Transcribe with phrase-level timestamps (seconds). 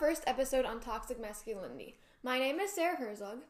[0.00, 1.94] first episode on toxic masculinity.
[2.22, 3.40] My name is Sarah Herzog.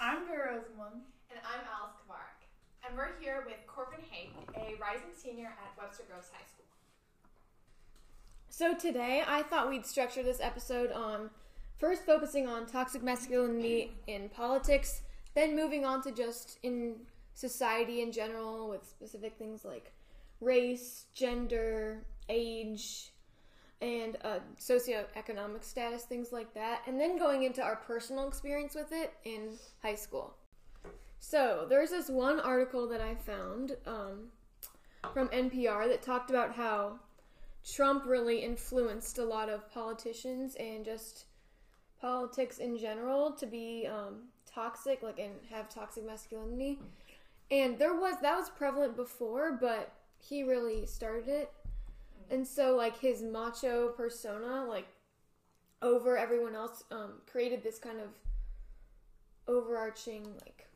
[0.00, 0.94] I'm Vera Rosenblum.
[1.30, 2.42] And I'm Alice Kavarik.
[2.84, 6.64] And we're here with Corvin Haake, a rising senior at Webster Groves High School.
[8.48, 11.30] So today I thought we'd structure this episode on
[11.78, 15.02] first focusing on toxic masculinity in politics,
[15.36, 16.96] then moving on to just in
[17.32, 19.92] society in general with specific things like
[20.40, 23.11] race, gender, age,
[23.82, 28.92] and uh, socioeconomic status, things like that, and then going into our personal experience with
[28.92, 29.50] it in
[29.82, 30.34] high school.
[31.18, 34.28] So, there's this one article that I found um,
[35.12, 37.00] from NPR that talked about how
[37.68, 41.26] Trump really influenced a lot of politicians and just
[42.00, 46.78] politics in general to be um, toxic, like, and have toxic masculinity.
[47.50, 51.52] And there was, that was prevalent before, but he really started it
[52.30, 54.86] and so like his macho persona like
[55.80, 58.08] over everyone else um, created this kind of
[59.48, 60.68] overarching like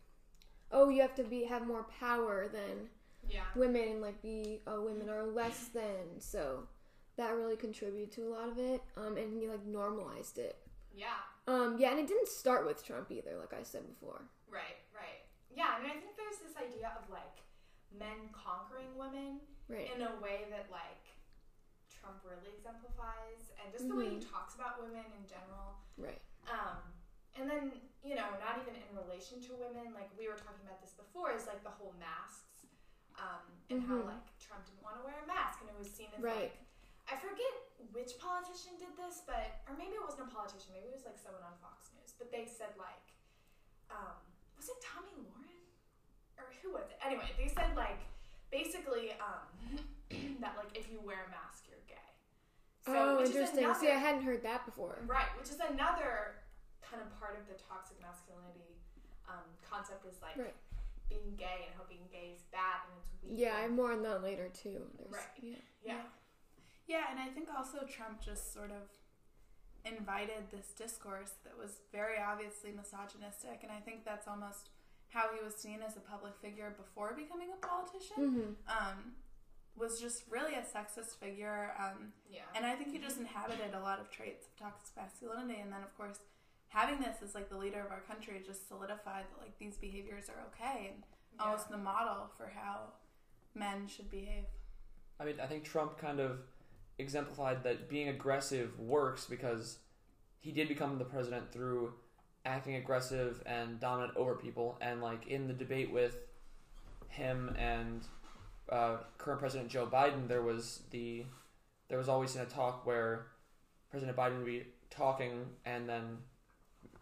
[0.73, 2.89] oh you have to be have more power than
[3.29, 3.43] Yeah.
[3.55, 6.65] women and like be oh women are less than so
[7.17, 10.57] that really contributed to a lot of it um, and he like normalized it
[10.95, 11.07] Yeah.
[11.47, 15.21] um, yeah and it didn't start with trump either like i said before Right, right.
[15.55, 17.45] Yeah, I mean, I think there's this idea of like
[17.99, 21.03] men conquering women right in a way that like
[22.07, 25.83] Trump really exemplifies, and just the way he talks about women in general.
[25.99, 26.79] right Um,
[27.35, 27.75] and then
[28.07, 31.35] you know, not even in relation to women, like we were talking about this before,
[31.35, 32.71] is like the whole masks,
[33.19, 34.07] um, and how Mhm.
[34.15, 36.55] like Trump didn't want to wear a mask, and it was seen as Right.
[36.55, 36.63] like
[37.11, 37.55] I forget
[37.91, 41.19] which politician did this, but or maybe it wasn't a politician, maybe it was like
[41.19, 43.11] someone on Fox News, but they said like,
[43.91, 44.23] um,
[44.57, 45.67] was it Tomi Lahren
[46.39, 46.99] or who was it?
[47.03, 47.99] Anyway, they said like
[48.51, 49.51] basically um,
[50.43, 51.66] that like if you wear a mask,
[52.87, 56.43] you're oh interesting another- see i hadn't heard that before Right, which is another
[56.83, 58.79] kind of part of the toxic masculinity
[59.29, 60.55] um, concept is like Right.
[61.09, 63.39] being gay and how being gay is bad and it's weak.
[63.43, 65.43] yeah i'm more on that later too There's- Right.
[65.43, 66.03] yeah yeah.
[66.89, 68.87] Yeah, and I think also Trump just sort of
[69.85, 74.71] invited this discourse that was very obviously misogynistic, and I think that's almost
[75.09, 78.17] how he was seen as a public figure before becoming a politician.
[78.19, 78.53] mm-hmm.
[78.71, 79.15] Um,
[79.77, 82.43] was just really a sexist figure, um, Yeah.
[82.55, 85.61] and I think he just inhabited a lot of traits of toxic masculinity.
[85.61, 86.19] And then, of course,
[86.69, 90.29] having this as like the leader of our country just solidified that like these behaviors
[90.29, 91.03] are okay and
[91.35, 91.45] yeah.
[91.45, 92.93] almost the model for how
[93.55, 94.45] men should behave.
[95.19, 96.41] I mean, I think Trump kind of
[96.99, 99.79] exemplified that being aggressive works because
[100.41, 101.93] he did become the president through
[102.45, 104.79] acting aggressive and dominant over people.
[104.81, 106.17] And like in the debate with
[107.09, 108.07] him and
[108.71, 111.25] uh, current President Joe Biden, there was the
[111.89, 113.27] there was always in a talk where
[113.91, 116.19] President Biden would be talking and then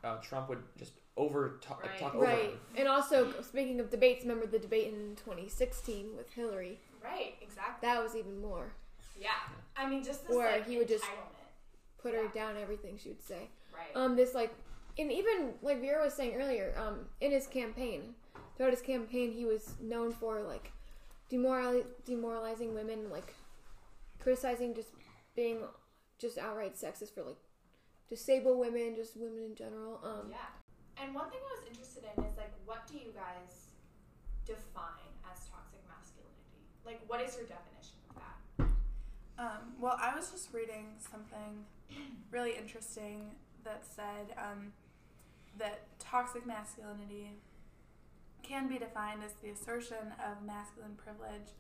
[0.03, 1.99] uh, Trump would just over talk, Right.
[1.99, 2.39] talk over Right.
[2.51, 2.61] him.
[2.77, 6.81] And also, speaking of debates, remember the debate in 2016 with Hillary?
[7.03, 7.89] Right, exactly.
[7.89, 8.73] That was even more.
[9.19, 9.31] Yeah.
[9.77, 11.31] I mean, just this Or like he would just- entitlement.
[11.99, 13.49] Put her down everything she would say.
[13.73, 13.89] Right.
[13.95, 14.53] Um, this like,
[14.99, 18.15] and even like Vera was saying earlier, um, in his campaign,
[18.57, 20.71] throughout his campaign, he was known for like
[21.31, 23.35] demoral demoralizing women, like
[24.21, 24.91] criticizing just
[25.35, 25.59] being
[26.19, 27.37] just outright sexist for like
[28.09, 30.01] disabled women, just women in general.
[30.03, 31.03] Um, yeah.
[31.03, 33.75] And one thing I was interested in is like, what do you guys
[34.47, 36.63] define as toxic masculinity?
[36.87, 38.67] Like, what is your definition of that?
[39.37, 41.67] Um, well, I was just reading something
[42.31, 43.33] really interesting
[43.65, 44.73] that said um,
[45.59, 47.33] that toxic masculinity
[48.45, 51.51] can be defined as the assertion of masculine privilege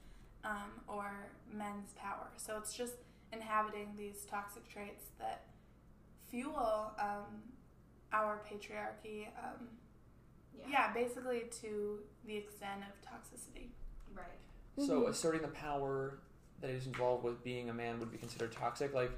[0.44, 2.28] um, or men's power.
[2.36, 2.94] So it's just
[3.32, 5.46] inhabiting these toxic traits that
[6.28, 7.42] fuel um,
[8.12, 9.26] our patriarchy.
[9.38, 9.68] Um,
[10.68, 13.68] yeah, basically to the extent of toxicity.
[14.14, 14.38] Right.
[14.78, 15.08] So Mhm.
[15.08, 16.18] asserting the power
[16.60, 18.94] that is involved with being a man would be considered toxic.
[18.94, 19.10] Like,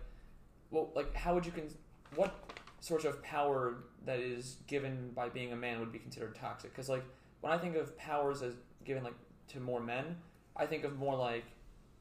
[0.71, 1.69] well, like how would you con?
[2.15, 2.35] What
[2.81, 6.71] sort of power that is given by being a man would be considered toxic?
[6.73, 7.05] Because like
[7.47, 8.55] when I think of powers as
[8.85, 9.15] given like
[9.51, 10.17] to more men,
[10.57, 11.45] I think of more like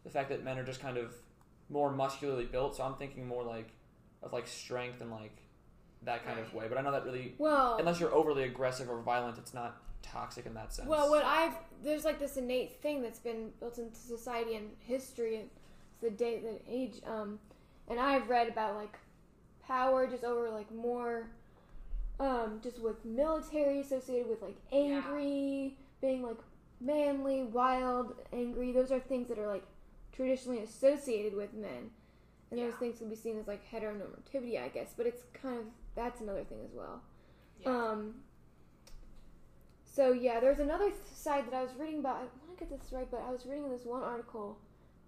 [0.03, 1.13] the fact that men are just kind of
[1.69, 2.75] more muscularly built.
[2.75, 3.69] So I'm thinking more like
[4.23, 5.37] of like strength and like
[6.01, 6.65] that kind of way.
[6.67, 10.47] But I know that really, Well, unless you're overly aggressive or violent, it's not toxic
[10.47, 10.89] in that sense.
[10.89, 11.53] Well, what I've
[11.83, 16.09] there's like this innate thing that's been built into society and history and it's the
[16.09, 17.37] date the age um
[17.87, 18.97] and I've read about like
[19.67, 21.29] power just over like more
[22.19, 26.37] um just with military associated with like angry being like
[26.79, 29.63] manly wild angry those are things that are like
[30.13, 31.89] traditionally associated with men
[32.51, 34.93] and those things can be seen as like heteronormativity, I guess.
[34.95, 35.65] But it's kind of
[35.95, 37.01] that's another thing as well.
[37.59, 37.69] Yeah.
[37.69, 38.15] Um.
[39.83, 42.17] So yeah, there's another th- side that I was reading about.
[42.17, 44.57] I want to get this right, but I was reading this one article,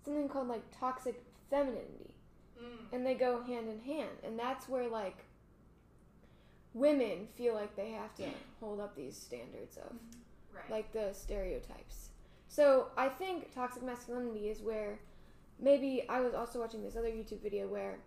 [0.03, 2.13] something called like toxic femininity,
[2.59, 2.91] Mm.
[2.91, 5.23] and they go hand in hand, and that's where like
[6.77, 8.25] women feel like they have to
[8.59, 9.91] hold up these standards of
[10.55, 10.69] Right.
[10.71, 12.09] like the stereotypes.
[12.47, 14.99] So I think toxic masculinity is where
[15.59, 17.99] maybe I was also watching this other YouTube video where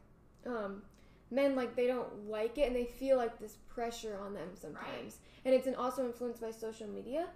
[0.47, 0.83] um,
[1.31, 5.19] men like they don't like it and they feel like this pressure on them sometimes,
[5.45, 7.27] and it's an also influenced by social media,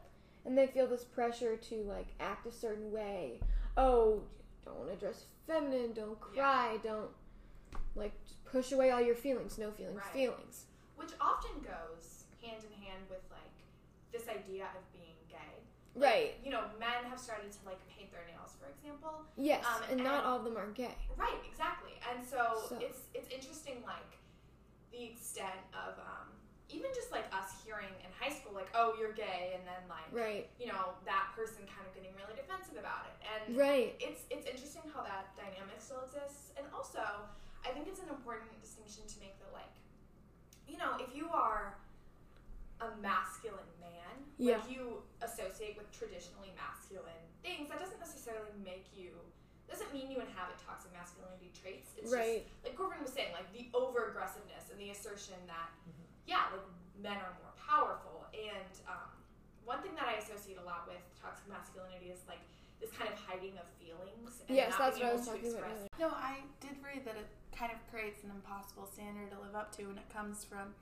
[0.47, 3.41] and they feel this pressure to like act a certain way.
[3.77, 4.23] Oh,
[4.65, 7.11] don't address feminine, don't cry, don't
[7.95, 8.13] like
[8.51, 10.13] push away all your feelings, no feelings, Right.
[10.13, 10.65] feelings.
[10.97, 13.55] Which often goes hand in hand with like
[14.13, 15.55] this idea of being gay.
[15.95, 16.35] Right.
[16.45, 19.23] You know, men have started to like paint their nails, for example.
[19.37, 20.95] Yes, Um, and not all of them are gay.
[21.17, 21.95] Right, exactly.
[22.11, 24.19] And so, So- it's it's interesting like
[24.91, 26.31] the extent of um
[26.71, 30.07] even just like us hearing in high school like oh you're gay and then like
[30.11, 30.49] Right.
[30.59, 33.95] you know that person kind of getting really defensive about it and Right.
[34.01, 37.03] it's it's interesting how that dynamic still exists and also
[37.67, 39.75] i think it's an important distinction to make that like
[40.69, 41.75] you know if you are
[42.81, 44.59] a masculine man Yeah.
[44.59, 49.15] like you associate with traditionally masculine things that doesn't necessarily make you
[49.71, 52.45] doesn't mean you inhabit toxic masculinity traits it's Right.
[52.45, 55.71] just like corvin was saying like the over aggressiveness and the assertion that
[56.27, 56.67] yeah like
[57.01, 59.09] men are more powerful and um,
[59.65, 62.41] one thing that i associate a lot with toxic masculinity is like
[62.83, 65.29] this kind of hiding of feelings and Yes, not that's being what I able was
[65.29, 65.89] to talking about.
[65.99, 67.25] No, I did read that it
[67.57, 70.75] kind of creates an impossible standard to live up to when it comes from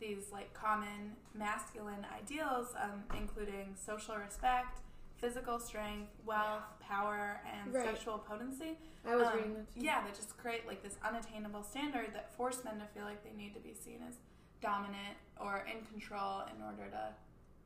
[0.00, 4.80] these like common masculine ideals, um, including social respect,
[5.16, 7.84] physical strength, wealth, power, and Right.
[7.86, 8.76] sexual potency.
[9.06, 9.72] I was Um, reading that.
[9.74, 9.80] too.
[9.80, 13.32] Yeah, that just create like this unattainable standard that force men to feel like they
[13.32, 14.18] need to be seen as
[14.60, 17.14] dominant or in control in order to,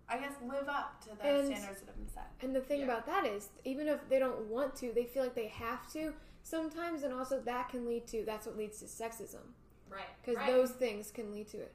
[0.08, 2.30] I guess, live up to the And- standards that have been set.
[2.42, 2.84] And the thing Yeah.
[2.86, 6.14] about that is, even if they don't want to, they feel like they have to
[6.50, 9.54] sometimes, and also that can lead to that's what leads to sexism
[9.90, 10.46] right because right.
[10.52, 11.72] those things can lead to it.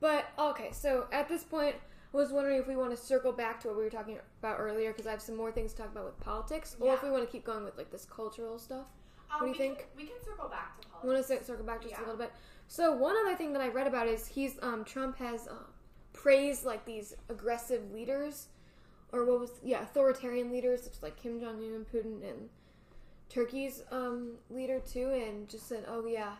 [0.00, 1.74] But okay, so at this point,
[2.14, 4.58] I was wondering if we want to circle back to what we were talking about
[4.58, 7.10] earlier because I have some more things to talk about with politics, or if we
[7.10, 8.86] want to keep going with like this cultural stuff.
[9.30, 9.78] Uh, what do you we think?
[9.78, 11.04] Can, we can circle back to politics.
[11.04, 12.32] I want to circle back just a little bit.
[12.68, 15.64] So one other thing that I read about is he's um, Trump has um,
[16.12, 18.48] praised like these aggressive leaders,
[19.12, 22.48] or what was yeah authoritarian leaders such as like Kim Jong Un and Putin and
[23.28, 26.32] Turkey's um, leader too, and just said oh yeah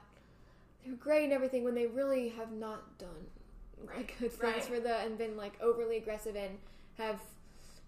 [0.85, 3.27] they're great and everything when they really have not done
[3.95, 4.65] like good things Right.
[4.65, 6.59] for the and been like overly aggressive and
[6.97, 7.21] have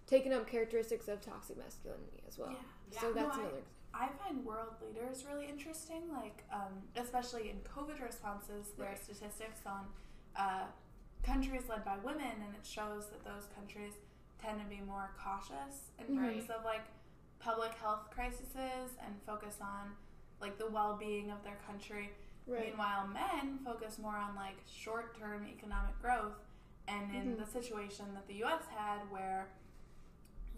[0.07, 2.51] taken up characteristics of toxic masculinity as well.
[2.51, 3.01] Yeah.
[3.01, 3.15] So Yeah.
[3.23, 3.63] that's No, I- another.
[3.93, 8.67] I find world leaders really interesting, like um, especially in COVID responses.
[8.79, 9.87] There are statistics on
[10.37, 10.67] uh,
[11.25, 13.95] countries led by women, and it shows that those countries
[14.41, 16.19] tend to be more cautious in Mhm.
[16.35, 16.83] terms of like
[17.41, 18.47] public health crises
[19.05, 19.93] and focus on
[20.41, 22.11] like the well-being of their country.
[22.47, 22.69] Right.
[22.69, 26.35] Meanwhile, men focus more on like short-term economic growth,
[26.89, 27.39] and in Mhm.
[27.39, 28.63] the situation that the U.S.
[28.75, 29.49] had, where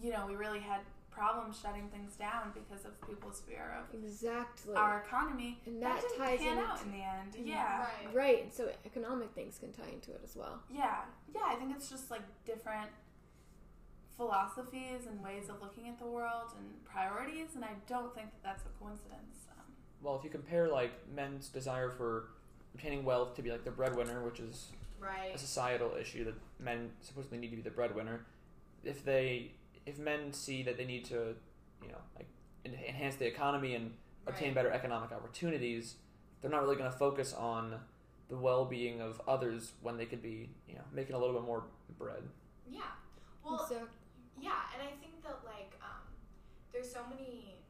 [0.01, 4.75] you know we really had problems shutting things down because of people's fear of Exactly.
[4.75, 5.61] our economy.
[5.67, 7.33] And that, that didn't ties pan into- out in the end.
[7.35, 7.47] Mhm.
[7.47, 7.81] Yeah.
[8.07, 8.15] Right.
[8.15, 10.63] Right, and so economic things can tie into it as well.
[10.71, 11.05] Yeah.
[11.35, 12.91] Yeah, I think it's just like different
[14.27, 18.43] philosophies and ways of looking at the world and priorities, and I don't think that
[18.43, 19.47] that's a coincidence.
[19.51, 19.65] Um,
[20.01, 22.29] Well, if you compare like men's desire for
[22.75, 24.69] obtaining wealth to be like the breadwinner, which is
[25.35, 28.25] a societal issue that men supposedly need to be the breadwinner.
[28.85, 29.51] If they,
[29.87, 31.35] if men see that they need to,
[31.83, 32.29] you know, like
[32.65, 33.93] enhance the economy and
[34.29, 34.55] obtain Right.
[34.55, 35.97] better economic opportunities,
[36.41, 37.81] they're not really going to focus on
[38.29, 41.65] the well-being of others when they could be, you know, making a little bit more
[41.99, 42.23] bread.
[42.71, 42.83] Yeah.
[43.45, 43.89] Well, exactly.
[44.43, 46.03] Yeah, and I think that like um,
[46.75, 47.63] there's so many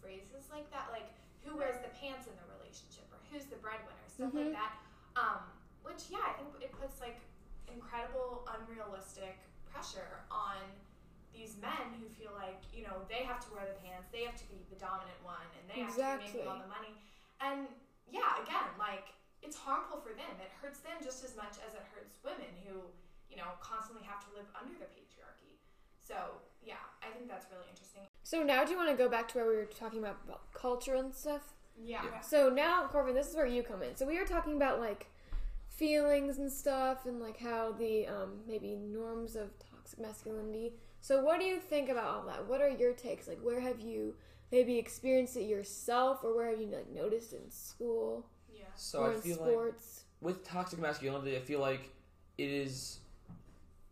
[0.00, 1.12] phrases like that, like
[1.44, 4.48] who wears the pants in the relationship or who's the breadwinner, stuff Mhm.
[4.48, 4.72] like that.
[5.20, 5.44] Um,
[5.84, 7.20] which yeah, I think it puts like
[7.68, 9.36] incredible unrealistic
[9.68, 10.56] pressure on
[11.32, 14.36] these men who feel like you know they have to wear the pants, they have
[14.40, 16.96] to be the dominant one, and they have to be making all the money.
[17.40, 17.68] And
[18.08, 19.12] yeah, again, like
[19.44, 20.40] it's harmful for them.
[20.40, 22.88] It hurts them just as much as it hurts women who
[23.28, 25.23] you know constantly have to live under the patriarchy.
[26.06, 26.14] So
[26.64, 28.02] yeah, I think that's really interesting.
[28.22, 30.52] So now, do you want to go back to where we were talking about, about
[30.54, 31.52] culture and stuff?
[31.82, 32.02] Yeah.
[32.04, 32.20] Yeah.
[32.20, 33.96] So now, Corvin, this is where you come in.
[33.96, 35.06] So we were talking about like
[35.68, 40.72] feelings and stuff, and like how the um, maybe norms of toxic masculinity.
[41.00, 42.46] So what do you think about all that?
[42.48, 43.28] What are your takes?
[43.28, 44.14] Like, where have you
[44.52, 48.64] maybe experienced it yourself, or where have you like noticed it in school Yeah.
[48.76, 50.04] So or I in feel like sports?
[50.20, 51.90] with toxic masculinity, I feel like
[52.38, 53.00] it is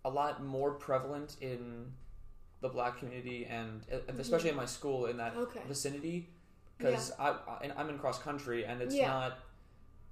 [0.04, 1.86] a lot more prevalent in
[2.62, 5.60] the black community and uh, especially in my school in that Okay.
[5.68, 6.30] vicinity
[6.78, 9.08] because I, I and I'm in cross country and it's Yeah.
[9.08, 9.38] not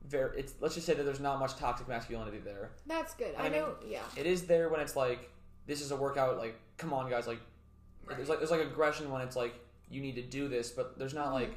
[0.07, 2.71] very it's let's just say that there's not much toxic masculinity there.
[2.87, 3.35] That's good.
[3.39, 3.75] I I, mean- know.
[3.87, 4.03] Yeah.
[4.17, 5.31] It is there when it's like
[5.67, 7.39] this is a workout like come on guys like
[8.07, 8.17] Right.
[8.17, 9.55] there's like there's like aggression when it's like
[9.89, 11.55] you need to do this but there's not like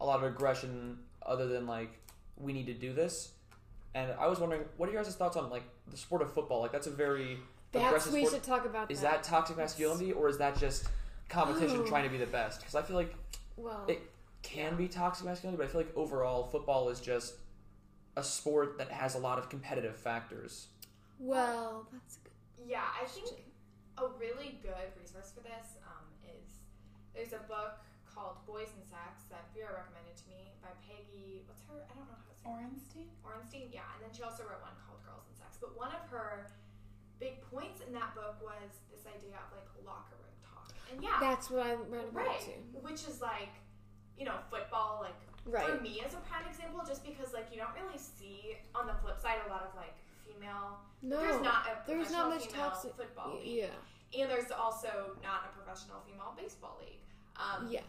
[0.00, 1.90] a lot of aggression other than like
[2.36, 3.32] we need to do this
[3.94, 6.60] and i was wondering what are your guys' thoughts on like the sport of football
[6.60, 7.38] like that's a very
[7.72, 8.90] That's we sport should talk about.
[8.90, 10.88] is that toxic masculinity or is that just
[11.28, 11.86] competition Oh.
[11.86, 13.12] trying to be the best because i feel like
[13.56, 13.84] well?
[13.88, 14.00] it
[14.42, 14.78] can Yeah.
[14.78, 17.34] be toxic masculinity but i feel like overall football is just
[18.16, 20.68] a sport that has a lot of competitive factors
[21.18, 22.36] well, that's good.
[22.68, 23.40] Yeah, I think
[23.96, 26.60] a really good resource for this um, is
[27.16, 31.40] there's a book called Boys and Sex that Vera recommended to me by Peggy.
[31.48, 31.80] What's her?
[31.88, 32.44] I don't know how to say.
[32.44, 32.52] it.
[32.52, 33.08] Orenstein?
[33.24, 35.56] Ornstein, yeah, and then she also wrote one called Girls and Sex.
[35.56, 36.52] But one of her
[37.18, 40.68] big points in that book was this idea of like locker room talk.
[40.92, 42.60] And yeah, That's what I read about right, too.
[42.82, 43.52] which is like,
[44.18, 45.00] you know, football.
[45.02, 45.16] Like
[45.48, 45.64] Right.
[45.68, 48.94] for me as a prime example, just because like you don't really see on the
[48.94, 49.94] flip side a lot of like
[50.26, 50.80] female.
[51.02, 51.18] No.
[51.20, 52.96] there's not a there's not much female toxic.
[52.96, 54.20] football league, Yeah.
[54.20, 56.98] and there's also not a professional female baseball league.
[57.36, 57.82] Um, Yeah.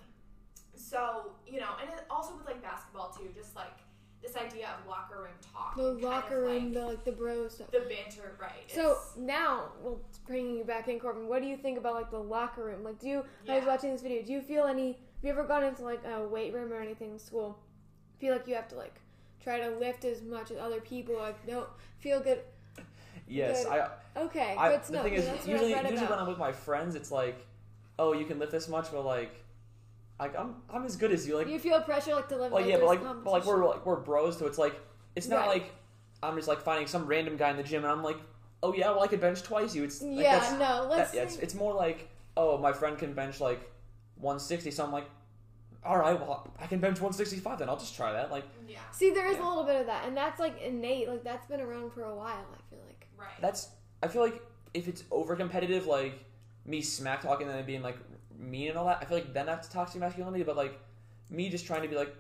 [0.76, 3.74] So you know, and it also with like basketball too, just like
[4.22, 5.76] this idea of locker room talk.
[5.76, 7.72] The and kind locker of, room, like, the like the bro stuff.
[7.72, 8.52] the banter, right?
[8.68, 12.12] So it's- now, well, bringing you back in, Corvin, what do you think about like
[12.12, 12.84] the locker room?
[12.84, 13.26] Like, do you?
[13.48, 14.22] I was watching this video.
[14.24, 14.88] Do you feel any?
[14.88, 17.58] Have you ever gone into like a weight room or anything in school?
[18.20, 19.00] Feel like you have to like
[19.44, 21.16] try to lift as much as other people?
[21.18, 21.68] Like, don't
[22.00, 22.40] feel good.
[23.28, 23.74] yes Good.
[23.74, 26.20] i Okay, I, but the no, thing is, that's what usually, I've read usually when.
[26.20, 27.46] I'm with my friends, it's like,
[28.00, 29.32] oh, you can lift this much, but like,
[30.20, 31.38] like I'm, I'm as good as you.
[31.38, 32.52] Like, you feel pressure like to live.
[32.52, 34.80] like like, yeah, but like, but like we're like we're bros, so it's like,
[35.16, 35.48] it's not Right.
[35.64, 35.74] like
[36.24, 38.18] I'm just like finding some random guy in the gym, and I'm like,
[38.64, 39.84] oh yeah, well I could bench twice you.
[39.84, 41.12] It's like, yeah, that's, no, let's.
[41.12, 43.60] that, yeah, it's, it's more like, oh, my friend can bench like
[44.16, 45.06] 160, so I'm like,
[45.86, 48.32] all right, well I can bench 165, then I'll just try that.
[48.32, 49.48] Like, yeah, See, there is Yeah.
[49.48, 51.08] a little bit of that, and that's like innate.
[51.08, 52.46] Like that's been around for a while.
[52.54, 53.08] I feel like.
[53.18, 53.30] right.
[53.40, 53.70] that's
[54.02, 54.42] I feel like
[54.74, 56.24] if it's over competitive, like
[56.66, 57.98] me smack talking and then being like
[58.38, 60.44] mean and all that, I feel like then that's toxic masculinity.
[60.44, 60.80] But like
[61.30, 62.16] me just trying to be like,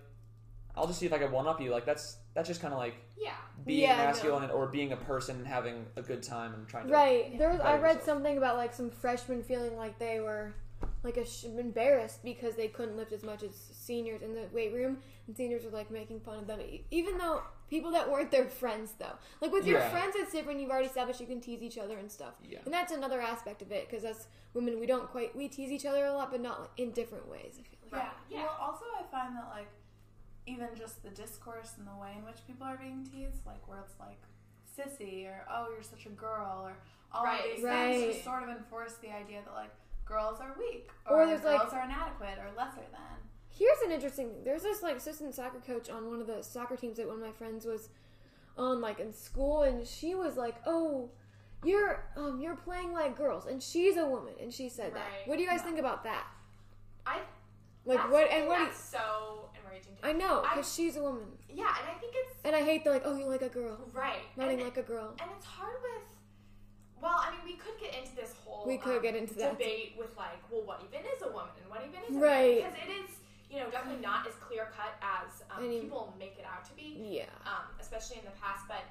[0.75, 1.71] I'll just see if I can one up you.
[1.71, 3.31] Like that's that's just kind of like yeah,
[3.65, 4.03] being Yeah, I know.
[4.05, 7.38] masculine or being a person and having a good time and trying to Right.
[7.38, 7.59] There was.
[7.59, 8.05] I read yourself.
[8.05, 10.53] something about like some freshmen feeling like they were
[11.03, 14.74] like a sh- embarrassed because they couldn't lift as much as seniors in the weight
[14.74, 14.97] room,
[15.27, 16.59] and seniors were like making fun of them,
[16.91, 19.17] even though people that weren't their friends though.
[19.41, 19.89] Like with your Yeah.
[19.89, 20.59] friends, it's different.
[20.59, 22.59] You've already established you can tease each other and stuff, Yeah.
[22.65, 25.86] and that's another aspect of it because as women, we don't quite we tease each
[25.86, 27.59] other a lot, but not like, in different ways.
[27.59, 27.93] I feel like.
[28.03, 28.38] Right, Yeah.
[28.39, 28.43] yeah.
[28.45, 29.67] Well, also I find that like
[30.45, 33.79] even just the discourse and the way in which people are being teased, like where
[33.79, 34.17] it's like
[34.77, 36.77] sissy or oh you're such a girl or
[37.12, 37.93] all Right, of these right.
[37.95, 39.71] things just sort of enforce the idea that like
[40.05, 43.17] girls are weak Or or, there's, girls like- are inadequate or lesser than.
[43.58, 44.44] Here's an interesting thing.
[44.44, 47.22] There's this like assistant soccer coach on one of the soccer teams that one of
[47.22, 47.90] my friends was
[48.58, 51.10] on like in school and she was like, "Oh,
[51.64, 55.00] you're um you're playing like girls." And she's a woman and she said that.
[55.00, 55.28] Right.
[55.28, 56.26] What do you guys think about that?
[57.06, 57.20] I
[57.86, 59.94] Like that's what and what do you, that's so enraging.
[60.02, 61.26] To I know cuz she's a woman.
[61.50, 63.80] Yeah, and I think it's And I hate the like, "Oh, you like a girl."
[63.94, 64.22] right.
[64.38, 65.16] And, like a girl.
[65.20, 66.04] and it's hard with.
[67.02, 69.58] Well, I mean, we could get into this whole We could um, get into that.
[69.58, 72.58] debate with like, well, what even is a woman and what even is a Right.
[72.58, 73.16] Because it is,
[73.50, 76.74] you know, definitely not as clear cut as um, Any- people make it out to
[76.75, 77.00] be.
[77.24, 77.32] Yeah.
[77.46, 78.68] um, especially in the past.
[78.68, 78.84] But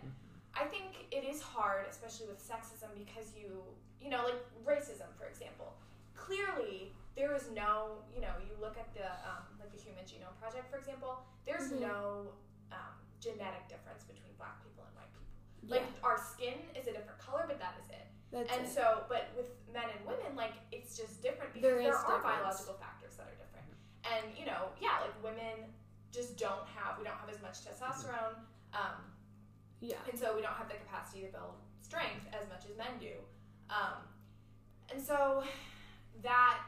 [0.54, 3.60] I think it is hard, especially with sexism, because you,
[4.00, 5.74] you know, like racism, for example.
[6.16, 10.32] Clearly, there is no, you know, you look at the um, like the Human Genome
[10.40, 11.20] Project, for example.
[11.44, 11.80] There's Mhm.
[11.86, 12.32] no
[12.72, 15.28] um, genetic difference between black people and white people.
[15.68, 15.76] Yeah.
[15.80, 18.08] Like our skin is a different color, but that is it.
[18.32, 18.72] That's and it.
[18.72, 22.16] so, but with men and women, like it's just different because There there, is are
[22.16, 22.24] difference.
[22.26, 23.45] biological factors that are different.
[24.12, 25.66] And you know, yeah, like women
[26.12, 28.36] just don't have we don't have as much testosterone.
[28.72, 29.00] Um,
[29.80, 29.96] yeah.
[30.10, 33.12] and so we don't have the capacity to build strength as much as men do.
[33.70, 33.98] Um,
[34.92, 35.42] and so
[36.22, 36.58] that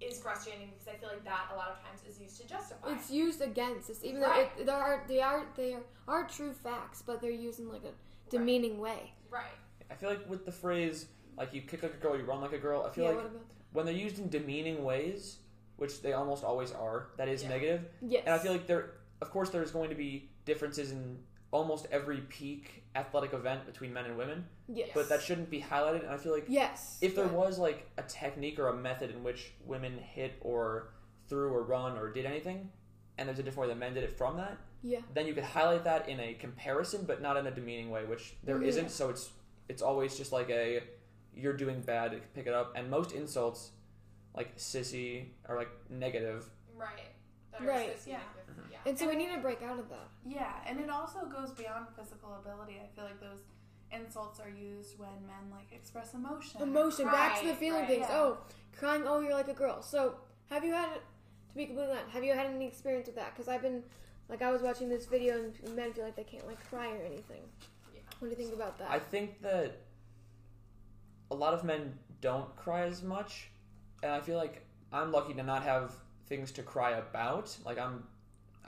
[0.00, 2.92] is frustrating because I feel like that a lot of times is used to justify.
[2.92, 4.54] It's used against us even Right.
[4.56, 5.76] though it, there are they are they
[6.08, 7.92] are true facts, but they're used in like a
[8.30, 9.12] demeaning way.
[9.30, 9.44] right.
[9.90, 12.52] I feel like with the phrase like you kick like a girl, you run like
[12.52, 12.84] a girl.
[12.88, 13.30] I feel yeah, like
[13.72, 15.38] when they're used in demeaning ways,
[15.76, 17.48] which they almost always are, that is Yeah.
[17.48, 17.84] negative.
[18.00, 18.22] Yes.
[18.26, 21.18] And I feel like there, of course, there's going to be differences in
[21.50, 24.90] almost every peak athletic event between men and women, yes.
[24.94, 26.00] but that shouldn't be highlighted.
[26.02, 26.98] And I feel like Yes.
[27.00, 30.92] if there but- was like a technique or a method in which women hit or
[31.28, 32.70] threw or run or did anything,
[33.18, 35.00] and there's a different way that men did it from that, Yeah.
[35.12, 38.36] then you could highlight that in a comparison, but not in a demeaning way, which
[38.42, 38.82] there Yeah.
[38.82, 39.30] not So it's
[39.68, 40.82] it's always just like a
[41.36, 42.76] you're doing bad, pick it up.
[42.76, 43.70] And most insults,
[44.34, 46.46] like sissy, or like negative.
[46.76, 47.12] Right.
[47.52, 47.90] That Right.
[47.90, 48.20] associated Yeah.
[48.36, 48.72] with- mm-hmm.
[48.72, 48.78] yeah.
[48.86, 50.08] And so we need to break out of that.
[50.26, 52.80] Yeah, and it also goes beyond physical ability.
[52.82, 53.40] I feel like those
[53.92, 56.60] insults are used when men like express emotion.
[56.60, 58.06] Emotion, back to the feeling right, things.
[58.08, 58.16] yeah.
[58.20, 58.38] Oh,
[58.76, 59.04] crying.
[59.06, 59.82] Oh, you're like a girl.
[59.82, 60.16] So
[60.50, 63.32] have you had, to be completely honest, have you had any experience with that?
[63.34, 63.84] Because I've been,
[64.28, 67.02] like, I was watching this video and men feel like they can't like cry or
[67.04, 67.42] anything.
[67.94, 68.00] Yeah.
[68.18, 68.90] What do you think about that?
[68.90, 69.76] I think that
[71.30, 73.50] a lot of men don't cry as much,
[74.04, 75.92] and I feel like I'm lucky to not have
[76.26, 77.56] things to cry about.
[77.64, 78.04] Like I'm,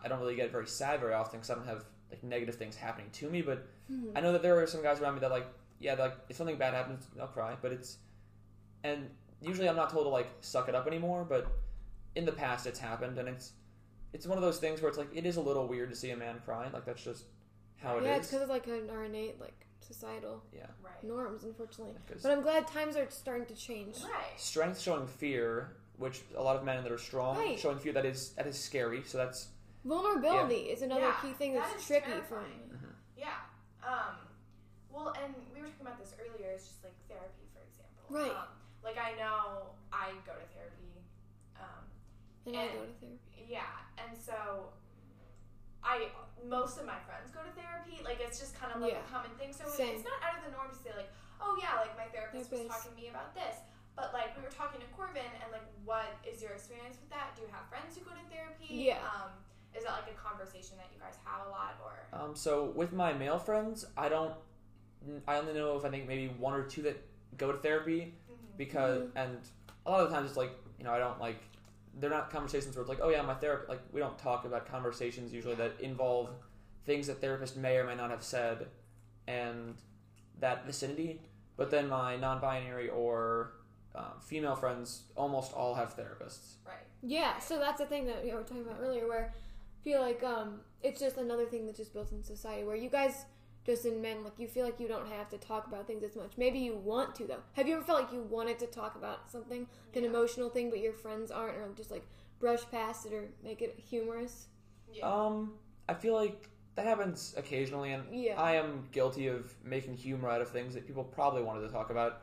[0.02, 2.74] I don't really get very sad very often because I don't have like negative things
[2.76, 3.42] happening to me.
[3.42, 4.10] But Hmm.
[4.16, 5.46] I know that there are some guys around me that like,
[5.78, 7.54] yeah, like if something bad happens, they'll cry.
[7.62, 7.98] But it's,
[8.82, 9.08] and
[9.40, 11.24] usually I'm not told to like suck it up anymore.
[11.24, 11.46] But
[12.16, 13.52] in the past, it's happened, and it's,
[14.12, 16.10] it's one of those things where it's like it is a little weird to see
[16.10, 16.68] a man cry.
[16.72, 17.26] Like that's just
[17.76, 18.06] how it is.
[18.06, 21.02] yeah, it's because of like an, our innate like societal yeah, Right.
[21.04, 21.94] norms, unfortunately.
[22.08, 24.02] 'cause- But I'm glad times are starting to change.
[24.02, 24.38] Right.
[24.38, 27.58] strength showing fear, which a lot of men that are strong Right.
[27.58, 29.02] showing fear that is that is scary.
[29.04, 29.48] So that's
[29.84, 32.68] Vulnerability is another Yeah, key thing that's is tricky terrifying.
[32.70, 32.92] for me.
[33.16, 33.40] Yeah.
[33.84, 34.16] Um,
[34.90, 36.50] well, and we were talking about this earlier.
[36.50, 38.04] It's just like therapy, for example.
[38.08, 38.32] Right.
[38.36, 38.48] Um,
[38.82, 41.04] like I know I go to therapy.
[41.56, 41.88] Um,
[42.46, 43.20] And I go to therapy.
[43.46, 44.72] yeah, and so
[45.86, 46.10] I
[46.44, 48.02] most of my friends go to therapy.
[48.02, 49.06] Like it's just kind of like Yeah.
[49.06, 49.54] a common thing.
[49.54, 49.94] So Same.
[49.94, 52.66] it's not out of the norm to say like, oh yeah, like my therapist was
[52.66, 53.56] talking to me about this.
[53.94, 57.32] But like we were talking to Corvin, and like, what is your experience with that?
[57.38, 58.66] Do you have friends who go to therapy?
[58.92, 58.98] Yeah.
[59.00, 59.30] Um,
[59.72, 61.94] is that like a conversation that you guys have a lot, or?
[62.12, 62.34] um.
[62.36, 64.34] So with my male friends, I don't.
[65.26, 66.96] I only know of I think maybe one or two that
[67.38, 68.56] go to therapy Mhm.
[68.56, 69.18] because Mm-hmm.
[69.18, 69.38] and
[69.86, 71.40] a lot of the times it's like you know I don't like
[71.98, 74.66] they're not conversations where it's like oh yeah my therapist like we don't talk about
[74.66, 76.30] conversations usually that involve
[76.84, 78.66] things that therapists may or may not have said
[79.26, 79.74] and
[80.38, 81.20] that vicinity.
[81.56, 83.52] But then my non-binary or
[83.94, 86.56] um, female friends almost all have therapists.
[86.66, 86.76] Right.
[87.02, 89.84] Yeah, so that's the thing that you know, we were talking about earlier, where I
[89.84, 93.24] feel like um, it's just another thing that's just built in society, where you guys,
[93.66, 96.14] just in men, like you feel like you don't have to talk about things as
[96.14, 96.32] much.
[96.38, 97.40] Maybe you want to though.
[97.54, 100.70] Have you ever felt like you wanted to talk about something, like an emotional thing,
[100.70, 102.06] but your friends aren't, or just like
[102.38, 104.46] brush past it or make it humorous?
[104.92, 105.10] Yeah.
[105.12, 105.54] Um,
[105.88, 108.40] I feel like that happens occasionally, and Yeah.
[108.40, 111.90] I am guilty of making humor out of things that people probably wanted to talk
[111.90, 112.22] about.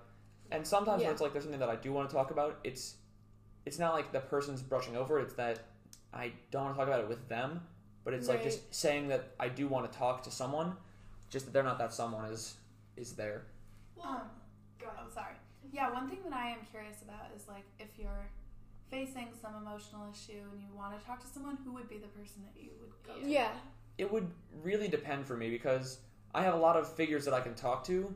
[0.51, 1.08] And sometimes Yeah.
[1.08, 2.95] when it's like there's something that I do want to talk about, it's
[3.65, 5.23] it's not like the person's brushing over it.
[5.23, 5.60] It's that
[6.13, 7.65] I don't want to talk about it with them,
[8.03, 10.75] but it's like just saying that I do want to talk to someone,
[11.33, 12.55] just that they're not that someone is
[12.95, 13.41] is there.
[13.97, 14.21] well, Um,
[14.79, 14.99] go ahead.
[15.05, 15.33] Oh, sorry.
[15.71, 18.27] Yeah, one thing that I am curious about is like if you're
[18.91, 22.07] facing some emotional issue and you want to talk to someone, who would be the
[22.09, 23.27] person that you would go to?
[23.27, 23.51] Yeah,
[23.97, 24.29] It would
[24.61, 25.97] really depend for me because
[26.35, 28.13] I have a lot of figures that I can talk to,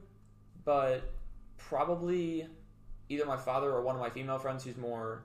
[0.63, 1.01] but
[1.57, 2.47] probably
[3.09, 5.23] either my father or one of my female friends who's more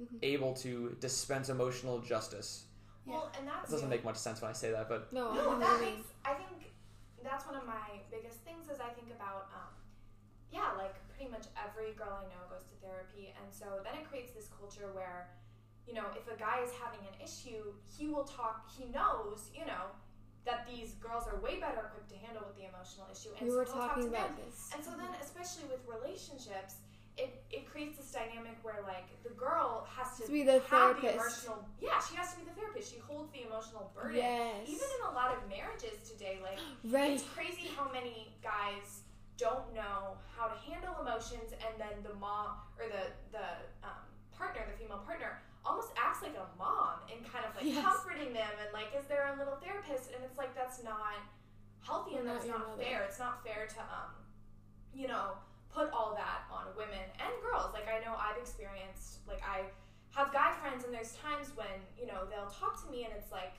[0.00, 0.18] Mhm.
[0.22, 2.64] able to dispense emotional justice.
[3.06, 5.80] Well, and It doesn't make much sense when I say that, but no, No, that
[5.80, 6.08] you makes.
[6.24, 6.71] I think
[7.24, 8.68] that's one of my biggest things.
[8.68, 9.72] Is I think about, um,
[10.50, 14.04] yeah, like pretty much every girl I know goes to therapy, and so then it
[14.08, 15.30] creates this culture where,
[15.86, 18.68] you know, if a guy is having an issue, he will talk.
[18.70, 19.90] He knows, you know,
[20.44, 23.54] that these girls are way better equipped to handle with the emotional issue, and We
[23.54, 24.30] so were he'll talk talking to them.
[24.42, 24.70] this.
[24.74, 26.82] And so then, especially with relationships,
[27.18, 30.96] it, it creates this dynamic where like the girl has to, To be the have
[30.96, 31.44] the therapist.
[31.44, 31.68] emotional.
[31.80, 32.92] Yeah, she has to be the therapist.
[32.92, 34.16] She holds the emotional burden.
[34.16, 34.64] Yes.
[34.66, 36.58] Even in a lot of marriages today, like
[36.92, 37.12] Right.
[37.12, 39.04] it's crazy how many guys
[39.36, 43.44] don't know how to handle emotions, and then the mom or the the
[43.84, 44.00] um,
[44.32, 47.84] partner, the female partner, almost acts like a mom and kind of like Yes.
[47.84, 51.20] comforting them and like is their own little therapist, and it's like that's not
[51.84, 53.02] healthy and that's not fair.
[53.04, 54.12] It's not fair to um,
[54.94, 55.36] you know,
[55.74, 57.72] put all that on women and girls.
[57.72, 59.64] Like I know I've experienced like I
[60.14, 63.32] have guy friends and there's times when, you know, they'll talk to me and it's
[63.32, 63.54] like,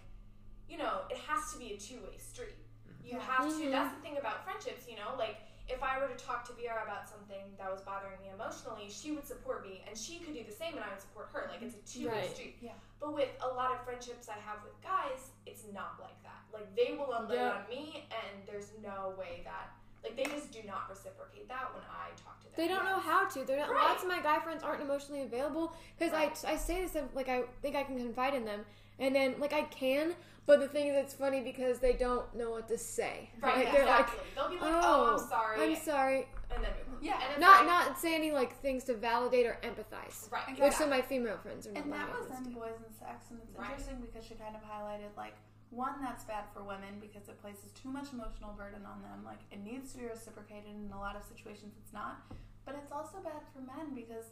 [0.69, 2.55] you know, it has to be a two way street.
[3.03, 3.71] You have to Mhm.
[3.71, 6.83] that's the thing about friendships, you know, like if I were to talk to Vera
[6.83, 10.43] about something that was bothering me emotionally, she would support me and she could do
[10.43, 11.47] the same and I would support her.
[11.49, 12.29] Like it's a two way Right.
[12.29, 12.57] street.
[12.61, 12.73] Yeah.
[12.99, 16.43] But with a lot of friendships I have with guys, it's not like that.
[16.51, 17.51] Like they will unload Yeah.
[17.63, 19.71] on me and there's no way that
[20.03, 22.53] like they just do not reciprocate that when I talk to them.
[22.57, 23.43] They don't know how to.
[23.45, 23.83] They're not, Right.
[23.89, 26.37] Lots of my guy friends aren't emotionally available because Right.
[26.45, 28.61] I, I say this like I think I can confide in them,
[28.99, 30.13] and then like I can,
[30.45, 33.29] but the thing is it's funny because they don't know what to say.
[33.41, 34.19] Right, Like, they're like, exactly.
[34.35, 36.27] They'll be like, "Oh, I'm oh, sorry," I'm sorry.
[36.53, 36.71] and then.
[37.01, 37.15] Yeah.
[37.15, 40.31] And it's Not like, not say any like things to validate or empathize.
[40.31, 40.43] right.
[40.49, 40.63] Exactly.
[40.65, 41.83] Which some of my female friends are not.
[41.83, 42.53] And that was in.
[42.53, 43.69] Boys and Sex, and it's Right.
[43.71, 45.33] interesting because she kind of highlighted like
[45.73, 49.25] one that's bad for women because it places too much emotional burden on them.
[49.25, 51.73] Like it needs to be reciprocated in a lot of situations.
[51.81, 52.21] It's not,
[52.65, 54.29] but it's also bad for men because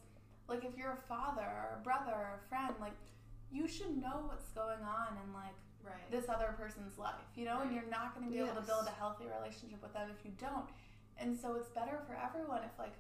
[0.48, 2.96] like if you're a father or a brother or a friend, like
[3.52, 6.06] you should know what's going on in like Right.
[6.14, 8.86] this other person's life, you know, and you're not going to be able to build
[8.86, 10.70] a healthy relationship with them if you don't.
[11.18, 12.94] And so it's better for everyone if like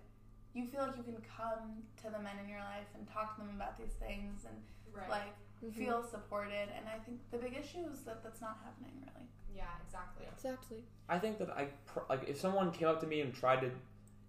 [0.57, 3.45] you feel like you can come to the men in your life and talk to
[3.45, 4.57] them about these things and
[4.97, 5.09] Right.
[5.13, 5.73] like Mhm.
[5.73, 6.69] feel supported.
[6.75, 9.27] And I think the big issue is that that's not happening really.
[9.53, 10.25] yeah, exactly.
[10.33, 10.83] Exactly.
[11.09, 13.71] I think that I pr- like if someone came up to me and tried to,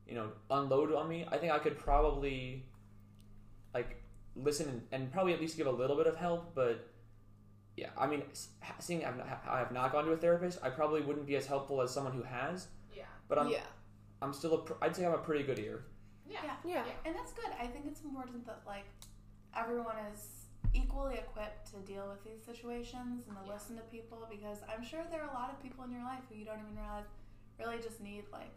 [0.06, 2.66] you know, unload on me, I think I could probably
[3.72, 4.02] like
[4.36, 6.54] listen and, and probably at least give a little bit of help.
[6.54, 6.88] But
[7.76, 8.22] yeah, I mean,
[8.80, 11.46] seeing I've not, I have not gone to a therapist, I probably wouldn't be as
[11.46, 12.68] helpful as someone who has.
[12.94, 13.04] Yeah.
[13.28, 13.64] But I'm yeah.
[14.20, 15.84] I'm still a pr- I'd say I'm a pretty good ear.
[16.28, 16.40] Yeah.
[16.44, 16.84] Yeah.
[16.84, 16.84] Yeah.
[17.06, 17.50] And that's good.
[17.58, 18.84] I think it's important that like
[19.56, 20.41] everyone is
[20.74, 23.52] equally equipped to deal with these situations and to Yeah.
[23.52, 26.24] listen to people because I'm sure there are a lot of people in your life
[26.28, 27.06] who you don't even realize
[27.58, 28.54] really just need like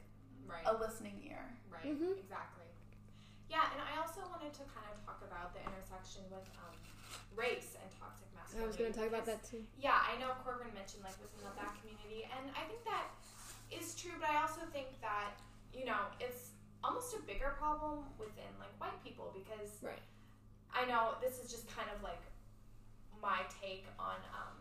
[0.47, 0.65] Right.
[0.65, 1.43] a listening ear.
[1.69, 1.84] Right.
[1.86, 2.17] Mhm.
[2.17, 2.65] Exactly.
[3.49, 6.73] Yeah, and I also wanted to kind of talk about the intersection with um,
[7.36, 8.34] race and toxic masculinity.
[8.34, 8.67] I masculinity.
[8.67, 9.65] was going to talk about that too.
[9.78, 13.12] Yeah, I know Corvin mentioned like within the black community, and I think that
[13.69, 14.13] is true.
[14.19, 15.38] But I also think that
[15.73, 16.51] you know it's
[16.84, 20.01] almost a bigger problem within like white people because Right.
[20.73, 22.21] I know this is just kind of like
[23.21, 24.56] my take on um,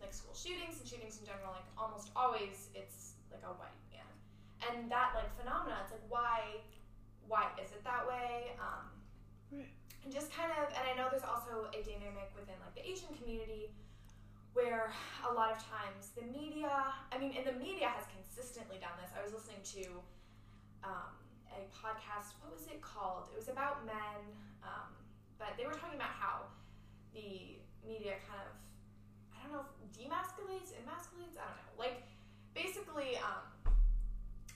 [0.00, 1.52] like school shootings and shootings in general.
[1.52, 4.10] Like almost always, it's like a white man,
[4.66, 5.78] and that like phenomena.
[5.84, 6.62] It's like why,
[7.26, 8.56] why is it that way?
[8.58, 8.98] Um,
[9.52, 9.72] Right.
[10.04, 13.08] And just kind of, and I know there's also a dynamic within like the Asian
[13.16, 13.72] community
[14.52, 14.92] where
[15.24, 16.68] a lot of times the media,
[17.12, 19.12] I mean, and the media has consistently done this.
[19.16, 19.84] I was listening to
[20.84, 21.12] um,
[21.52, 22.36] a podcast.
[22.40, 23.28] What was it called?
[23.32, 24.20] It was about men,
[24.64, 24.92] um,
[25.38, 26.50] but they were talking about how
[27.14, 28.52] the media kind of,
[29.32, 31.38] I don't know, if demasculates, emasculates.
[31.38, 31.74] I don't know.
[31.78, 32.02] Like
[32.54, 33.46] basically, um,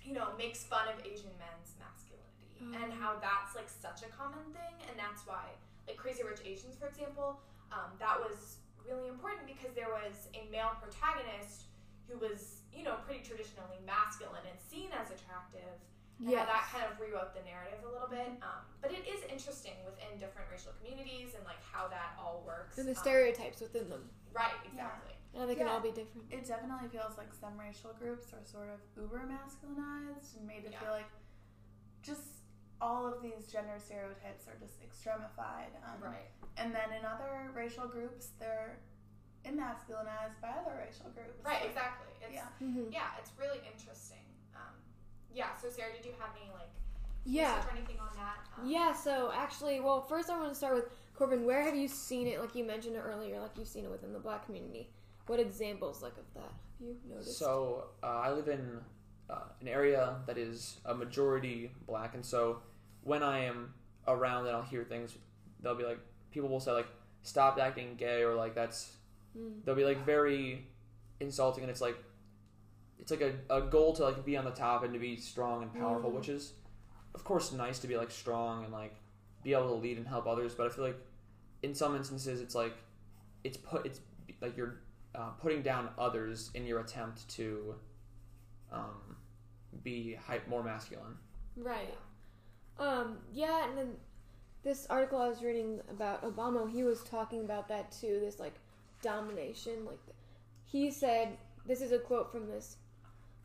[0.05, 3.01] you know, makes fun of Asian men's masculinity and Oh.
[3.01, 5.51] how that's like such a common thing, and that's why,
[5.87, 7.41] like Crazy Rich Asians, for example,
[7.73, 11.67] um, that was really important because there was a male protagonist
[12.09, 15.79] who was, you know, pretty traditionally masculine and seen as attractive.
[16.19, 16.47] And how Yes.
[16.47, 18.29] that kind of rewrote the narrative a little bit.
[18.43, 22.79] Um, but it is interesting within different racial communities and like how that all works.
[22.79, 24.09] And the Um, stereotypes within them.
[24.33, 25.15] right, exactly.
[25.37, 25.73] How they can Yeah.
[25.73, 26.33] all be different.
[26.33, 30.71] It definitely feels like some racial groups are sort of uber masculinized and made to
[30.71, 30.81] Yeah.
[30.81, 31.11] feel like
[32.03, 32.43] just
[32.81, 35.71] all of these gender stereotypes are just extremified.
[35.85, 36.31] Um, Right.
[36.57, 38.79] And then in other racial groups, they're
[39.45, 41.43] emasculinized by other racial groups.
[41.45, 42.13] Right, exactly.
[42.21, 42.49] It's, Yeah.
[42.61, 42.93] Mm-hmm.
[42.93, 44.19] yeah, it's really interesting.
[45.35, 45.55] Yeah.
[45.61, 46.69] So Sarah, did you have any like
[47.25, 47.57] Yeah.
[47.57, 48.37] research or anything on that?
[48.59, 51.45] Um, Yeah, so actually, well, first I want to start with Corvin.
[51.45, 52.41] Where have you seen it?
[52.41, 54.89] Like you mentioned it earlier, like you've seen it within the black community.
[55.27, 57.39] What examples, like, of that have you noticed?
[57.39, 58.81] So uh, I live in
[59.31, 62.59] uh, an area that is a majority black, and so
[63.03, 63.73] when I am
[64.09, 65.17] around and I'll hear things,
[65.61, 66.01] they'll be like,
[66.33, 66.89] people will say like,
[67.23, 68.97] "Stop acting gay," or like that's
[69.39, 69.65] Mm.
[69.65, 70.67] they'll be like very
[71.21, 71.97] insulting, and it's like
[73.03, 75.63] it's like a, a goal to like be on the top and to be strong
[75.63, 76.15] and powerful, Mm.
[76.15, 76.55] which is
[77.15, 78.95] of course nice to be like strong and like
[79.43, 80.55] be able to lead and help others.
[80.55, 80.99] But I feel like
[81.63, 82.75] in some instances it's like
[83.45, 84.01] it's put it's
[84.41, 84.77] like you're
[85.15, 87.75] uh, putting down others in your attempt to
[88.73, 89.17] um,
[89.83, 91.17] be hype more masculine.
[91.57, 91.95] Right.
[92.79, 93.97] Um, yeah, and then
[94.63, 98.55] this article I was reading about Obama, he was talking about that too, this like
[99.03, 99.85] domination.
[99.85, 99.99] Like
[100.65, 101.37] he said,
[101.67, 102.77] this is a quote from this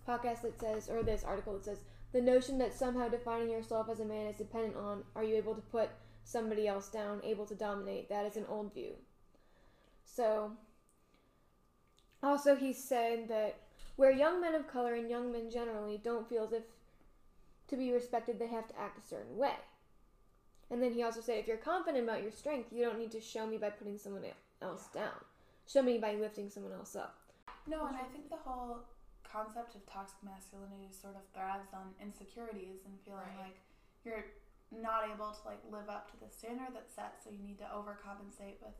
[0.08, 1.80] podcast that says, or this article that says,
[2.14, 5.56] the notion that somehow defining yourself as a man is dependent on are you able
[5.56, 5.90] to put
[6.24, 8.94] somebody else down, able to dominate, that is an old view.
[10.06, 10.52] So,
[12.24, 13.60] also he said that
[13.96, 16.64] where young men of color and young men generally don't feel as if
[17.68, 19.56] to be respected, they have to act a certain way.
[20.70, 23.22] And then he also said, if you're confident about your strength, you don't need to
[23.22, 24.24] show me by putting someone
[24.62, 25.16] else down.
[25.68, 27.18] Show me by lifting someone else up.
[27.68, 28.80] No, and I think the whole
[29.38, 33.54] concept of toxic masculinity sort of thrives on insecurities and feeling Right.
[33.54, 33.58] like
[34.02, 34.26] you're
[34.74, 37.68] not able to like live up to the standard that's set, so you need to
[37.70, 38.74] overcompensate with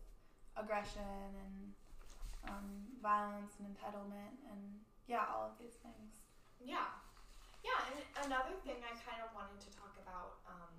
[0.58, 1.56] aggression and
[2.50, 4.62] um, violence and entitlement and
[5.06, 6.12] yeah, all of these things.
[6.60, 6.90] Yeah.
[7.64, 10.72] Yeah, and another thing I kind of wanted to talk about, um,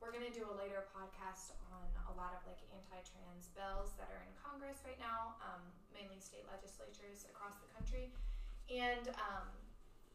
[0.00, 4.10] we're going to do a later podcast on a lot of like anti-trans bills that
[4.12, 5.62] are in Congress right now, um,
[5.94, 8.10] mainly state legislatures across the country.
[8.70, 9.46] And, um,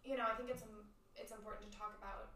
[0.04, 2.34] you know, I think it's, um, it's important to talk about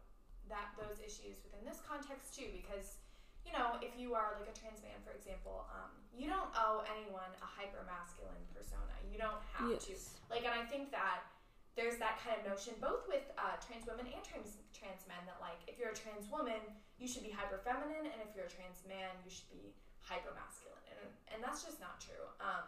[0.48, 3.00] that those issues within this context too, because
[3.44, 6.80] you know, if you are like a trans man, for example, um, you don't owe
[6.88, 8.96] anyone a hyper masculine persona.
[9.12, 9.94] You don't have to.
[10.32, 11.28] Like, and I think that
[11.76, 15.36] there's that kind of notion both with uh, trans women and trans trans men that
[15.44, 16.58] like if you're a trans woman,
[16.96, 20.32] you should be hyper feminine, and if you're a trans man, you should be hyper
[20.32, 22.24] masculine, and and that's just not true.
[22.40, 22.64] Um,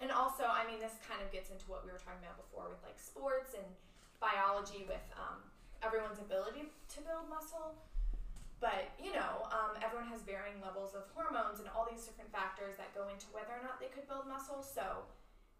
[0.00, 2.68] and also, I mean, this kind of gets into what we were talking about before
[2.72, 3.66] with like sports and
[4.20, 5.40] biology, with um,
[5.84, 7.76] everyone's ability to build muscle.
[8.60, 12.76] But you know, um, everyone has varying levels of hormones and all these different factors
[12.76, 14.60] that go into whether or not they could build muscle.
[14.60, 15.08] So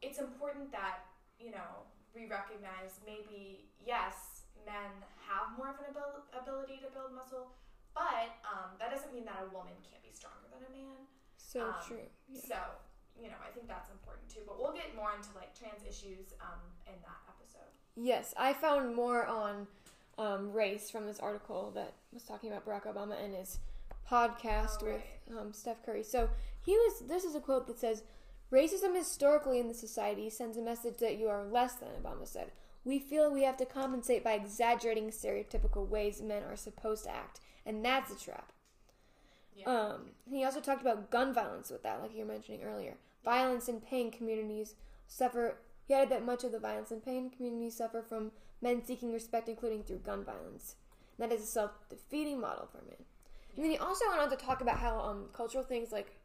[0.05, 1.09] it's important that
[1.41, 4.93] you know we recognize maybe yes, men
[5.25, 7.49] have more of an abil- ability to build muscle,
[7.97, 11.01] but um, that doesn't mean that a woman can't be stronger than a man.
[11.41, 12.05] So Um, true.
[12.29, 12.45] Yeah.
[12.45, 12.61] So
[13.23, 14.41] you know, I think that's important too.
[14.47, 17.71] But we'll get more into like trans issues um, in that episode.
[17.97, 19.67] Yes, I found more on
[20.19, 23.59] um, race from this article that was talking about Barack Obama and his
[24.11, 26.03] podcast Oh, with um, Steph Curry.
[26.03, 26.29] So
[26.65, 27.03] he was.
[27.09, 28.03] This is a quote that says,
[28.53, 32.51] "Racism historically in the society sends a message that you are less than." Obama said.
[32.83, 37.39] We feel we have to compensate by exaggerating stereotypical ways men are supposed to act,
[37.67, 38.53] and that's a trap.
[39.55, 39.67] Yeah.
[39.67, 42.95] Um, he also talked about gun violence with that, like you were mentioning earlier.
[43.25, 44.75] Violence and pain communities
[45.07, 45.57] suffer.
[45.87, 49.49] He added that much of the violence and pain communities suffer from men seeking respect,
[49.49, 50.77] including through gun violence.
[51.19, 52.97] And that is a self-defeating model for men.
[53.57, 56.17] And then he also went on to talk about how um, cultural things like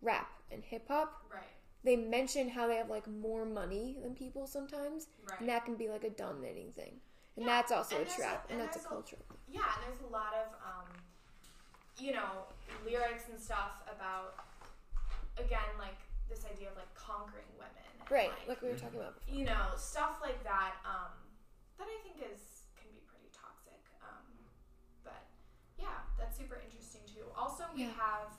[0.00, 1.42] rap and hip hop, right.
[1.84, 5.40] they mention how they have like more money than people sometimes, Right.
[5.40, 6.94] and that can be like a dominating thing.
[7.36, 9.22] And Yeah, that's also and a trap, a- and and that's a there's a- cultural.
[9.48, 10.88] Yeah, and there's a lot of, um,
[11.98, 12.46] you know,
[12.84, 14.34] lyrics and stuff about,
[15.38, 15.98] again, like
[16.32, 17.76] this idea of like conquering women.
[18.00, 19.20] and, Right, Like, like we were talking about.
[19.28, 20.80] you know, stuff like that.
[20.88, 21.12] Um,
[21.76, 23.80] that I think is can be pretty toxic.
[24.00, 24.24] Um,
[25.04, 25.28] but
[25.76, 27.28] yeah, that's super interesting too.
[27.36, 27.92] Also, we Yeah.
[28.00, 28.32] have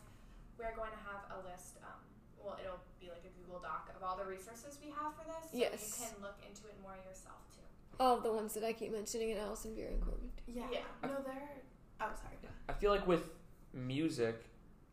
[0.58, 1.78] we're going to have a list.
[1.82, 1.98] Um,
[2.38, 5.50] well, it'll be like a Google Doc of all the resources we have for this.
[5.52, 6.00] So Yes.
[6.00, 7.66] you can look into it more yourself too.
[8.00, 10.32] All of the ones that I keep mentioning in Allison Beer and Corvin.
[10.46, 10.70] Yeah.
[10.72, 10.84] Yeah.
[11.02, 11.62] No, they're.
[12.02, 12.38] Oh, sorry.
[12.70, 13.30] I feel like with
[13.74, 14.46] music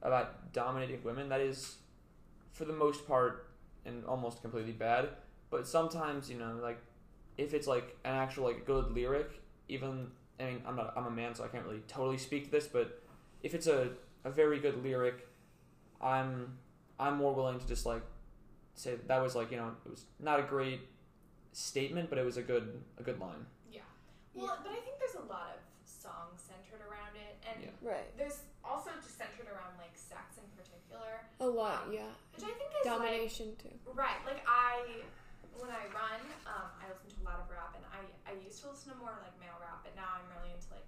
[0.03, 1.77] about dominating women, that is,
[2.53, 3.49] for the most part,
[3.85, 5.09] and almost completely bad.
[5.51, 6.79] But sometimes, you know, like
[7.39, 10.09] if it's like an actual like good lyric, even
[10.39, 12.67] I mean, I'm not I'm a man, so I can't really totally speak to this,
[12.67, 13.03] but
[13.43, 13.91] if it's a
[14.25, 15.27] a very good lyric,
[16.01, 16.59] I'm
[16.99, 18.03] I'm more willing to just like
[18.75, 20.81] say that, that was like you know it was not a great
[21.53, 23.47] statement, but it was a good a good line.
[23.71, 23.81] Yeah.
[24.35, 27.91] Well, but I think there's a lot of songs centered around it, and Yeah.
[27.91, 28.17] Right.
[28.17, 32.05] there's also just centered around like sex in particular, A lot, yeah.
[32.37, 33.73] which I think is like Domination too.
[33.97, 34.21] right.
[34.29, 35.03] Like I,
[35.57, 38.61] when I run, um, I listen to a lot of rap, and I I used
[38.63, 40.85] to listen to more like male rap, but now I'm really into like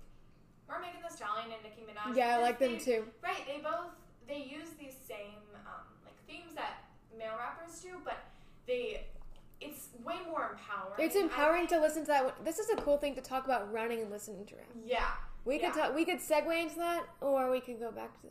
[0.69, 2.13] more Megan Thee Stallion and Nicki Minaj.
[2.17, 3.09] Yeah, I like them too.
[3.25, 3.45] Right.
[3.49, 3.97] They both
[4.29, 6.85] they use these same um, like themes that
[7.17, 8.21] male rappers do, but
[8.69, 9.09] they
[9.61, 10.99] it's way more empowering.
[10.99, 12.25] It's I empowering to listen to that.
[12.25, 14.67] one- This is a cool thing to talk about running and listening to rap.
[14.85, 15.07] Yeah.
[15.45, 15.95] We could talk.
[15.95, 18.29] We could segue into that, or we could go back to.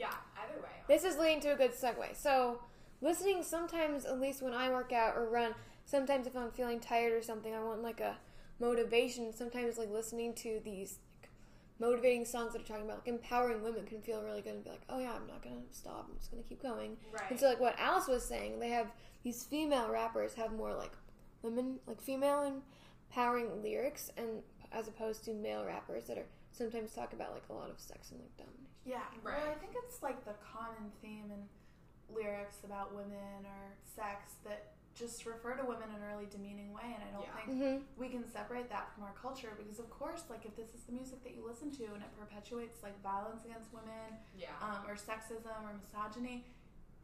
[0.00, 0.14] Yeah.
[0.36, 0.70] Either way.
[0.88, 2.16] This is leading to a good segue.
[2.16, 2.60] So,
[3.02, 7.12] listening sometimes, at least when I work out or run, sometimes if I'm feeling tired
[7.12, 8.16] or something, I want like a
[8.58, 9.32] motivation.
[9.34, 11.30] Sometimes like listening to these like,
[11.78, 14.70] motivating songs that are talking about like empowering women can feel really good and be
[14.70, 16.06] like, oh yeah, I'm not gonna stop.
[16.08, 16.96] I'm just gonna keep going.
[17.12, 17.30] Right.
[17.30, 18.86] And so, like what Alice was saying, they have
[19.22, 20.92] these female rappers have more like
[21.42, 22.62] women, like female
[23.10, 27.52] empowering lyrics, and as opposed to male rappers that are sometimes talk about like a
[27.52, 28.69] lot of sex and like domination.
[28.84, 29.04] Yeah.
[29.22, 29.36] Right.
[29.42, 31.42] Well, I think it's like the common theme in
[32.14, 36.82] lyrics about women or sex that just refer to women in a really demeaning way,
[36.90, 37.36] and I don't Yeah.
[37.38, 37.76] think Mm-hmm.
[37.96, 40.92] we can separate that from our culture because, of course, like if this is the
[40.92, 44.50] music that you listen to and it perpetuates like violence against women yeah.
[44.60, 46.44] um, or sexism or misogyny,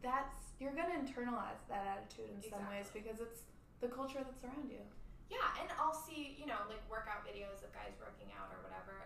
[0.02, 3.46] that's you're gonna internalize that attitude in some ways because it's
[3.80, 4.82] the culture that's around you.
[5.30, 8.94] Yeah, and I'll see, you know, like workout videos of guys working out or whatever,
[8.98, 9.05] and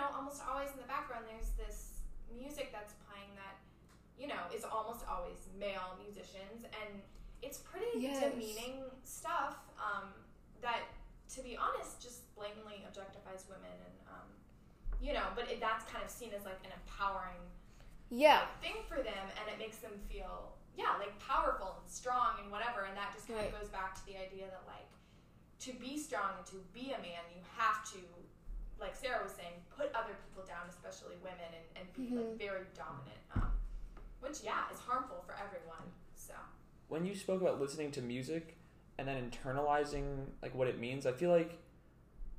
[0.00, 2.00] know, almost always in the background there's this
[2.32, 3.60] music that's playing that,
[4.16, 7.04] you know, is almost always male musicians, and
[7.44, 8.20] it's pretty Yes.
[8.32, 10.08] demeaning stuff um,
[10.64, 10.88] that,
[11.36, 14.28] to be honest, just blatantly objectifies women, and um,
[15.00, 17.40] you know, but it, that's kind of seen as like an empowering
[18.10, 18.44] Yeah.
[18.44, 22.50] like, thing for them and it makes them feel yeah like powerful and strong and
[22.52, 23.52] whatever and that just kind Right.
[23.52, 24.90] of goes back to the idea that like
[25.66, 28.02] to be strong and to be a man you have to
[28.80, 32.38] like sarah was saying put other people down especially women and, and be like Mhm.
[32.38, 33.52] very dominant um,
[34.20, 36.34] which yeah is harmful for everyone so
[36.88, 38.56] when you spoke about listening to music
[38.98, 41.56] and then internalizing like what it means, I feel like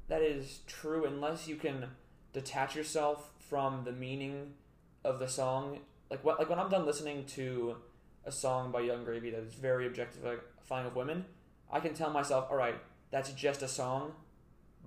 [0.09, 1.85] that is true unless you can
[2.33, 4.53] detach yourself from the meaning
[5.03, 5.79] of the song.
[6.09, 7.77] Like what like when I'm done listening to
[8.25, 11.25] a song by Yung Gravy that is very objectifying of women,
[11.71, 12.75] I can tell myself, all right,
[13.09, 14.11] that's just a song,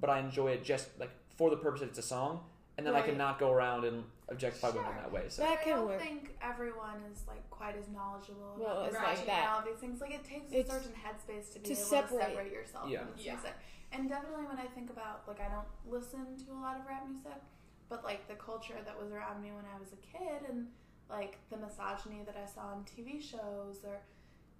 [0.00, 2.44] but I enjoy it just like for the purpose that it's a song,
[2.76, 3.06] and then I Right.
[3.10, 5.28] cannot go around and objectify women that way.
[5.28, 6.00] So That I don't work.
[6.00, 9.48] think everyone is like quite as knowledgeable Well, about it's this like that.
[9.54, 10.00] all these things.
[10.00, 12.18] Like it takes It's a certain headspace to be to able separate.
[12.20, 13.00] to separate yourself Yeah.
[13.04, 13.32] from this Yeah.
[13.34, 13.54] music.
[13.92, 17.06] And definitely when I think about like I don't listen to a lot of rap
[17.06, 17.40] music,
[17.88, 20.72] but like the culture that was around me when I was a kid and
[21.08, 24.00] like the misogyny that I saw on TV shows or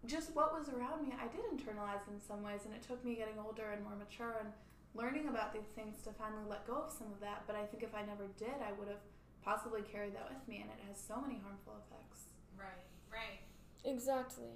[0.05, 3.15] just what was around me, I did internalize in some ways and it took me
[3.15, 4.53] getting older and more mature and
[4.95, 7.45] learning about these things to finally let go of some of that.
[7.47, 9.03] But I think if I never did, I would have
[9.45, 12.31] possibly carried that with me and it has so many harmful effects.
[12.57, 13.43] Right, right.
[13.85, 14.55] Exactly.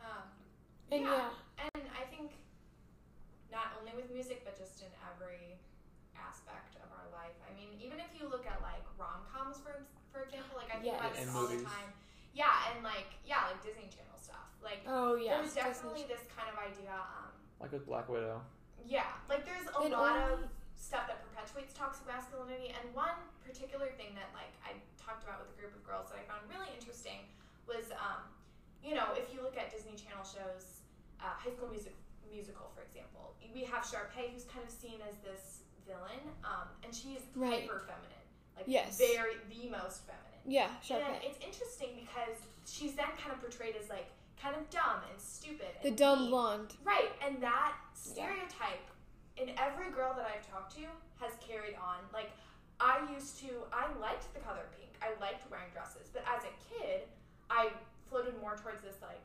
[0.00, 0.30] Um,
[0.90, 1.30] And yeah.
[1.58, 2.32] And I think
[3.50, 5.58] not only with music, but just in every
[6.16, 7.36] aspect of our life.
[7.44, 10.80] I mean, even if you look at like rom coms, for for example, like I
[10.80, 11.64] think about this And all movies.
[11.64, 11.90] the time.
[12.32, 14.48] Yeah, and like yeah, like Disney Channel stuff.
[14.64, 15.36] Like Oh yeah.
[15.36, 16.94] there's definitely this kind of idea.
[16.96, 18.40] Um, like with Black Widow.
[18.86, 23.14] Yeah, like there's a And lot only- of stuff that perpetuates toxic masculinity, and one
[23.46, 26.42] particular thing that like I talked about with a group of girls that I found
[26.50, 27.22] really interesting
[27.66, 28.26] was, um,
[28.82, 30.82] you know, if you look at Disney Channel shows,
[31.20, 31.94] uh, High School Music
[32.30, 36.94] musical, for example, we have Sharpay, who's kind of seen as this villain, um, and
[36.94, 37.62] she's Right.
[37.68, 38.96] hyper feminine, like Yes.
[38.98, 40.40] very the most feminine.
[40.44, 40.70] Yeah.
[40.80, 44.10] Sharp And it's interesting because she's then kind of portrayed as like
[44.42, 45.70] kind of dumb and stupid.
[45.82, 46.30] The and dumb mean.
[46.30, 46.74] blonde.
[46.82, 48.82] Right, and that stereotype
[49.36, 50.86] in every girl that I've talked to
[51.22, 52.02] has carried on.
[52.12, 52.30] Like,
[52.80, 54.90] I used to, I liked the color pink.
[55.00, 57.06] I liked wearing dresses, but as a kid,
[57.48, 57.70] I
[58.10, 59.22] floated more towards this like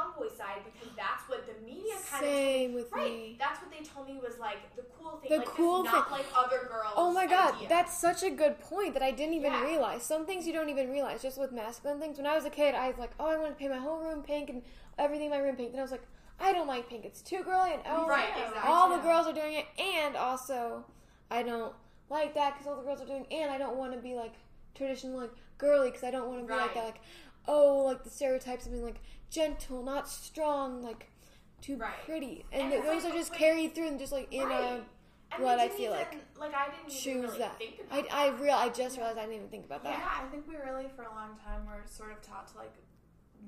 [0.00, 3.10] tomboy side because that's what the media kind of Same with right.
[3.10, 3.36] me.
[3.38, 5.30] That's what they told me was like the cool thing.
[5.30, 6.18] The like cool this not thing.
[6.18, 6.94] like other girls.
[6.96, 7.68] Oh my god, idea.
[7.68, 9.64] that's such a good point that I didn't even Yeah.
[9.64, 10.02] realize.
[10.02, 12.18] Some things you don't even realize, just with masculine things.
[12.18, 13.98] When I was a kid, I was like, oh, I want to paint my whole
[14.00, 14.62] room pink and
[14.98, 15.72] everything in my room pink.
[15.72, 16.06] Then I was like,
[16.38, 17.04] I don't like pink.
[17.04, 18.28] It's too girly, and oh, right.
[18.36, 18.48] yeah.
[18.48, 18.72] Exactly.
[18.72, 20.84] all the girls are doing it, and also,
[21.30, 21.74] I don't
[22.08, 24.14] like that because all the girls are doing, it, and I don't want to be
[24.14, 24.32] like
[24.74, 27.00] traditional, like girly, because I don't want to be like that, like
[27.48, 29.00] oh, like the stereotypes of being like
[29.30, 31.10] gentle, not strong, like
[31.60, 31.92] too Right.
[32.06, 34.82] pretty, and, And those like are just carried through and just like in Right.
[35.38, 37.58] a what I feel even, like I didn't even choose really that.
[37.58, 38.40] think I, about I that.
[38.40, 39.98] real I just realized I didn't even think about that.
[39.98, 42.74] Yeah, I think we really, for a long time, were sort of taught to like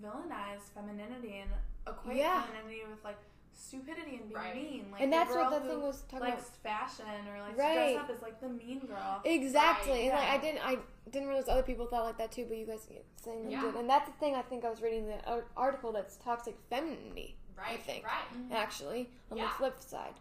[0.03, 1.51] villainize femininity and
[1.87, 2.43] equate Yeah.
[2.43, 3.19] femininity with like
[3.55, 4.55] stupidity and being Right.
[4.55, 4.89] mean.
[4.93, 7.93] Like and the that's what the thing was talking likes fashion or likes to Right.
[7.95, 9.21] dress up is like the mean girl.
[9.25, 10.29] Exactly, Right, and like.
[10.31, 10.79] I didn't I
[11.11, 12.87] didn't realize other people thought like that too, but you guys
[13.17, 13.61] saying Yeah.
[13.63, 17.37] did, and that's the thing I think I was reading the article that's toxic femininity
[17.57, 18.05] right, think.
[18.07, 18.25] right.
[18.53, 19.45] actually on Yeah.
[19.49, 20.15] the flip side.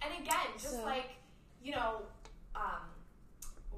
[0.00, 1.16] And again, just So- like
[1.62, 2.02] you know,
[2.56, 2.90] um,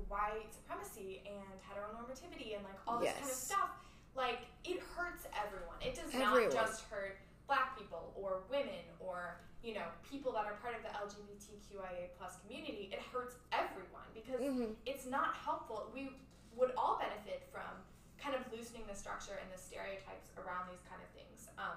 [0.09, 3.70] white supremacy and heteronormativity and like all this kind of stuff,
[4.14, 5.76] like it hurts everyone.
[5.83, 6.42] It does Everyone.
[6.44, 10.83] not just hurt black people or women or you know people that are part of
[10.83, 12.90] the LGBTQIA plus community.
[12.92, 15.90] It hurts everyone because hmm it's not helpful.
[15.92, 16.11] We
[16.57, 17.83] would all benefit from
[18.20, 21.50] kind of loosening the structure and the stereotypes around these kind of things.
[21.59, 21.76] Um,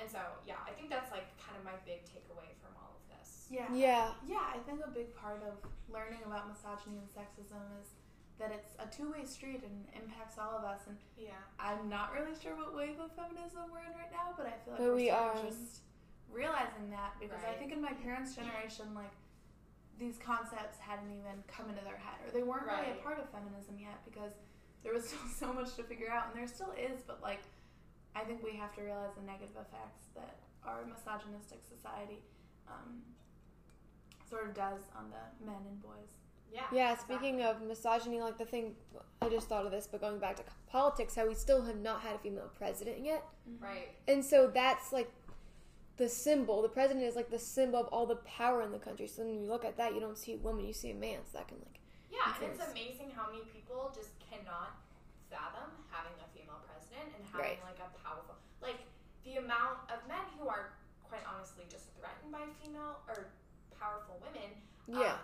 [0.00, 3.04] and so, yeah, I think that's like kind of my big takeaway from all of
[3.10, 3.46] this.
[3.50, 3.66] Yeah.
[3.70, 5.58] Yeah, Yeah, I think a big part of
[5.90, 7.97] learning about misogyny and sexism is
[8.38, 10.86] that it's a two-way street and impacts all of us.
[10.86, 11.42] And Yeah.
[11.58, 14.74] I'm not really sure what wave of feminism we're in right now, but I feel
[14.74, 15.34] like But we're we are.
[15.42, 15.82] just
[16.30, 19.10] realizing that because I think in my parents' generation, like
[19.98, 23.28] these concepts hadn't even come into their head, or they weren't really a part of
[23.30, 24.30] feminism yet because
[24.84, 27.02] there was still so much to figure out, and there still is.
[27.02, 27.42] But like,
[28.14, 32.22] I think we have to realize the negative effects that our misogynistic society
[32.68, 33.02] um,
[34.30, 36.14] sort of does on the men and boys.
[36.52, 36.62] Yeah.
[36.72, 36.96] yeah.
[36.96, 38.74] Speaking of misogyny, like the thing
[39.20, 42.00] I just thought of this, but going back to politics, how we still have not
[42.00, 43.24] had a female president yet.
[43.60, 43.88] Right.
[44.06, 45.10] And so that's like
[45.96, 46.62] the symbol.
[46.62, 49.06] The president is like the symbol of all the power in the country.
[49.08, 51.18] So when you look at that, you don't see a woman, you see a man.
[51.30, 51.80] So that can like
[52.10, 54.78] Yeah, and it's amazing how many people just cannot
[55.30, 57.60] fathom having a female president and having Right.
[57.66, 58.80] like a powerful, like
[59.24, 60.72] the amount of men who are
[61.04, 63.28] quite honestly just threatened by female or
[63.78, 64.56] powerful women.
[64.88, 65.18] yeah, Um,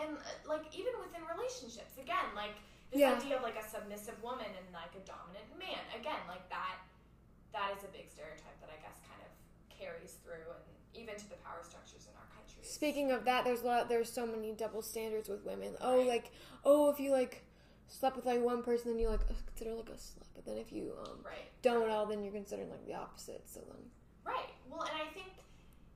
[0.00, 2.54] and uh, like even within relationships, again, like
[2.90, 3.14] this Yeah.
[3.18, 5.82] idea of like a submissive woman and like a dominant man.
[5.98, 6.78] Again, like that.
[7.52, 9.30] That is a big stereotype that I guess kind of
[9.70, 12.62] carries through and even to the power structures in our country.
[12.66, 13.88] Speaking of that, there's a lot.
[13.88, 15.74] There's so many double standards with women.
[15.80, 16.08] Oh, Right.
[16.08, 16.26] like
[16.64, 17.44] oh, if you like
[17.86, 20.26] slept with like one person, then you like consider like a slut.
[20.34, 21.46] But then if you um right.
[21.62, 23.42] don't at all, then you're considered like the opposite.
[23.48, 23.78] So then
[24.24, 24.50] Right.
[24.70, 25.28] Well, and I think,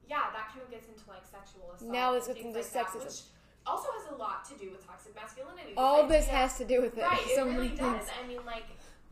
[0.07, 1.91] yeah, that kind of gets into like sexual assault.
[1.91, 3.05] Now this and gets into like that, sexism.
[3.05, 3.21] which
[3.69, 5.75] also has a lot to do with toxic masculinity.
[5.77, 7.03] All this this idea- has to do with it.
[7.03, 7.79] Right, so it really does.
[7.79, 8.11] things.
[8.23, 8.65] I mean, like,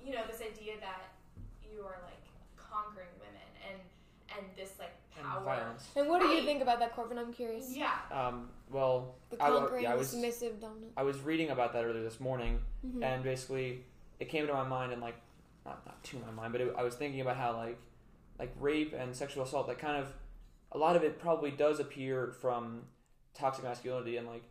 [0.04, 1.02] you know, this idea that
[1.62, 2.24] you are like
[2.56, 3.80] conquering women and
[4.36, 5.22] and this like power.
[5.24, 5.44] And power.
[5.44, 5.88] violence.
[5.96, 6.44] And what do you Right.
[6.44, 7.18] think about that, Corvin?
[7.18, 7.74] I'm curious.
[7.74, 7.92] Yeah.
[8.10, 10.92] Um, well, The I conquering, yeah, I was- submissive, dominant.
[10.96, 13.02] I was reading about that earlier this morning, Mhm.
[13.02, 13.84] and basically
[14.18, 15.16] it came to my mind and like
[15.64, 17.78] not not to my mind, but it, I was thinking about how like
[18.38, 20.12] like rape and sexual assault that kind of
[20.72, 22.86] a lot of it probably does appear from
[23.36, 24.42] toxic masculinity and like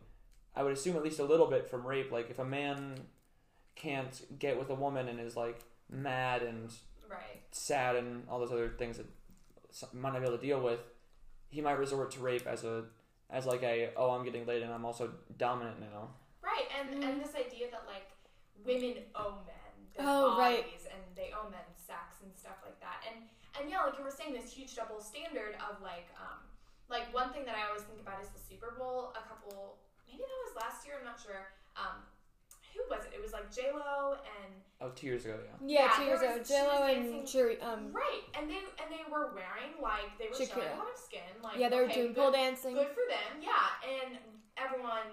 [0.54, 2.10] I would assume at least a little bit from rape.
[2.10, 2.94] Like if a man
[3.74, 5.60] can't get with a woman and is like
[5.90, 6.72] mad and
[7.08, 7.42] Right.
[7.52, 9.06] sad and all those other things that
[9.70, 10.80] some might not be able to deal with,
[11.50, 12.84] he might resort to rape as a
[13.30, 16.08] as like a oh I'm getting laid and I'm also dominant now.
[16.42, 16.66] Right.
[16.78, 17.08] And Mm.
[17.08, 18.08] and this idea that like
[18.64, 20.64] women owe men their Oh, right.
[20.92, 23.04] and they owe men sex and stuff like that.
[23.12, 23.24] And
[23.60, 26.40] and yeah, like you were saying, this huge double standard of like um
[26.88, 29.12] like one thing that I always think about is the Super Bowl.
[29.16, 30.96] A couple maybe that was last year.
[30.98, 31.50] I'm not sure.
[31.76, 32.02] Um,
[32.74, 33.12] who was it?
[33.16, 35.56] It was like J Lo and Oh, two years ago, yeah.
[35.64, 38.88] Yeah, Yeah, two years ago, was- J Lo and dancing- Um, right, and they and
[38.92, 40.76] they were wearing like they were showing Shakira.
[40.76, 41.32] a lot of skin.
[41.42, 42.74] Like yeah, they were okay, doing pole dancing.
[42.76, 43.80] Good for them, yeah.
[43.82, 44.18] And
[44.60, 45.08] everyone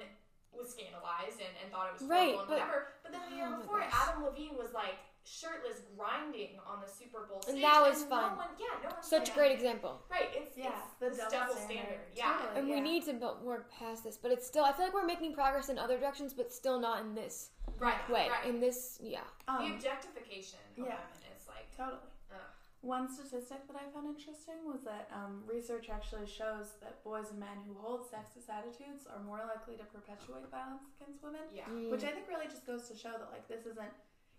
[0.52, 2.80] was scandalized and, and thought it was Right, horrible and but- whatever.
[3.02, 3.82] But then the year Oh before.
[3.82, 7.62] Adam Levine was like shirtless grinding on the Super Bowl And stage.
[7.64, 8.32] that was and fun.
[8.32, 9.68] No one, yeah, no one Such a great anything.
[9.68, 10.02] example.
[10.12, 11.78] Right, it's Yeah, it's the double double standard.
[11.80, 12.00] standard.
[12.16, 12.38] Yeah.
[12.42, 12.60] Totally.
[12.60, 14.66] And we need to bu- work past this, but it's still.
[14.66, 17.98] I feel like we're making progress in other directions, but still not in this Right.
[18.10, 18.30] way.
[18.30, 18.46] Right.
[18.46, 19.24] In this, yeah.
[19.48, 20.84] the Um, objectification of yeah.
[20.84, 22.02] women is like totally.
[22.32, 22.38] Ugh.
[22.82, 27.40] One statistic that I found interesting was that um, research actually shows that boys and
[27.40, 31.42] men who hold sexist attitudes are more likely to perpetuate violence against women.
[31.54, 31.64] yeah.
[31.70, 31.90] Mm.
[31.92, 33.94] Which I think really just goes to show that like this isn't,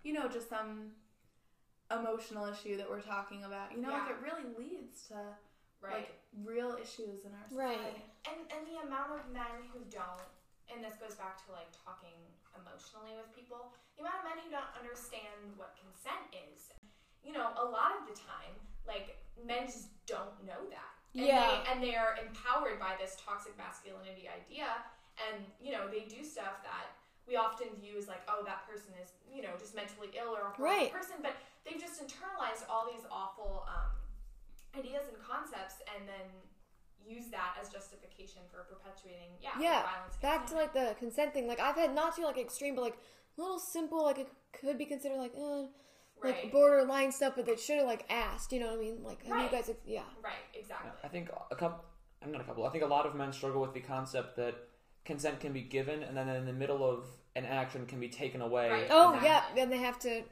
[0.05, 0.93] you know, just some
[1.91, 3.73] emotional issue that we're talking about.
[3.73, 5.15] You know, like it really leads to
[5.81, 6.09] Right.
[6.09, 7.77] like real issues in our Right.
[7.77, 8.05] society.
[8.31, 10.25] and and the amount of men who don't
[10.73, 12.17] and this goes back to like talking
[12.57, 16.73] emotionally with people the amount of men who don't understand what consent is
[17.23, 21.61] you know a lot of the time like men just don't know that and Yeah.
[21.65, 24.89] they, and they are empowered by this toxic masculinity idea
[25.21, 26.97] and you know they do stuff that
[27.27, 30.53] we often view as like oh that person is you know just mentally ill or
[30.53, 30.93] a horrible Right.
[30.93, 33.93] person but they've just internalized all these awful um,
[34.79, 36.27] ideas and concepts and then
[37.07, 41.47] use that as justification for perpetuating yeah, Yeah, violence Back to like the consent thing.
[41.47, 42.97] Like I've had not too like extreme, but like
[43.37, 44.03] little simple.
[44.03, 45.63] Like it could be considered like uh,
[46.23, 48.53] like right borderline stuff, but they should have like asked.
[48.53, 49.03] You know what I mean?
[49.03, 49.45] Like have Right.
[49.45, 49.71] you guys?
[49.85, 50.03] Yeah.
[50.23, 51.85] right exactly I think a couple,
[52.23, 52.65] I'm not a couple.
[52.65, 54.55] I think a lot of men struggle with the concept that
[55.05, 57.05] consent can be given, and then in the middle of
[57.37, 58.71] an action can be taken away.
[58.71, 58.87] Right.
[58.91, 59.29] Oh Exactly.
[59.29, 59.43] yeah.
[59.55, 60.23] Then they have to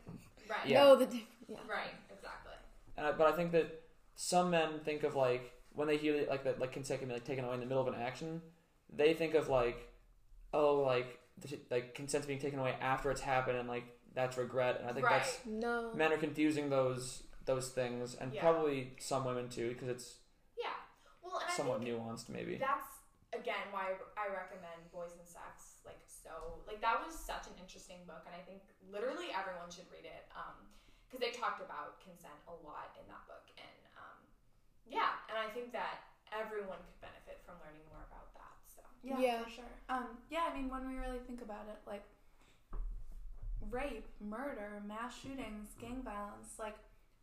[0.48, 0.82] right Yeah.
[0.82, 1.06] know the.
[1.48, 1.58] Yeah.
[1.68, 2.52] right exactly
[2.96, 3.82] And I, but I think that
[4.14, 7.24] some men think of like when they hear like that like consent can be like
[7.24, 8.40] taken away in the middle of an action,
[8.94, 9.88] they think of like,
[10.54, 14.78] oh like the, like consent's being taken away after it's happened, and like that's regret.
[14.80, 15.22] And I think Right.
[15.22, 15.92] that's No.
[15.94, 18.40] men are confusing those those things, and Yeah.
[18.42, 20.14] probably some women too, because it's
[20.56, 20.68] yeah
[21.22, 22.56] well and somewhat I think nuanced maybe.
[22.56, 22.86] that's
[23.32, 28.00] again why I recommend Boys and Sex like so like that was such an interesting
[28.04, 28.60] book and I think
[28.92, 30.56] literally everyone should read it um
[31.08, 34.18] because they talked about consent a lot in that book and um
[34.84, 39.20] yeah and I think that everyone could benefit from learning more about that so Yeah,
[39.20, 39.44] Yeah.
[39.44, 39.74] for sure.
[39.88, 42.04] Um, yeah, I mean, when we really think about it, like
[43.70, 46.76] rape, murder, mass shootings, gang violence, like,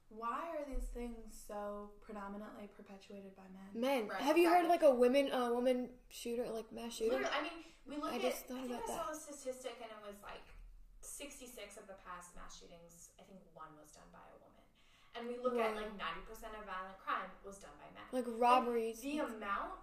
[0.10, 3.70] why are these things so predominantly perpetuated by men?
[3.74, 4.90] Men, Right, have you heard exactly.
[4.90, 7.22] like a women, uh, woman shooter, like mass shooter?
[7.22, 8.22] Literally, I mean, we look I at.
[8.22, 10.46] just thought I think about I saw a statistic, and it was like
[11.02, 13.14] sixty-six of the past mass shootings.
[13.22, 14.66] I think one was done by a woman,
[15.18, 18.06] and we look at like ninety percent of violent crime was done by men.
[18.14, 19.02] Like robberies.
[19.02, 19.82] The amount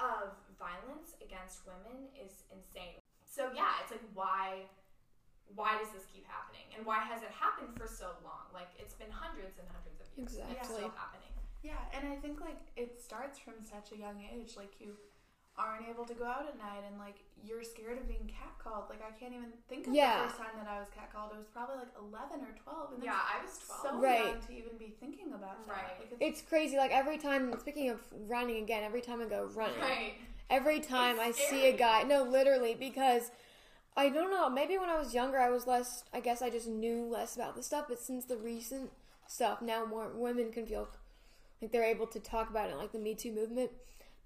[0.00, 3.00] of violence against women is insane.
[3.24, 4.68] So yeah, it's like why.
[5.54, 8.50] Why does this keep happening, and why has it happened for so long?
[8.52, 10.76] Like it's been hundreds and hundreds of years, and it's Exactly.
[10.84, 11.32] still happening.
[11.62, 14.54] Yeah, and I think like it starts from such a young age.
[14.56, 14.92] Like you
[15.56, 18.90] aren't able to go out at night, and like you're scared of being catcalled.
[18.90, 20.22] Like I can't even think of Yeah.
[20.22, 21.32] the first time that I was catcalled.
[21.32, 23.82] It was probably like eleven or twelve, and Yeah, I was twelve.
[23.82, 24.34] so Right.
[24.36, 25.72] young to even be thinking about that.
[25.72, 25.98] Right.
[26.10, 26.76] Like, It's crazy.
[26.76, 30.14] Like every time, speaking of running again, every time I go running, Right.
[30.50, 33.30] every time I It's see a guy, no, literally, because
[33.96, 34.50] I don't know.
[34.50, 36.04] Maybe when I was younger, I was less.
[36.12, 37.86] I guess I just knew less about the stuff.
[37.88, 38.90] But since the recent
[39.26, 40.88] stuff, now more women can feel
[41.62, 43.70] like they're able to talk about it, like the Me Too movement,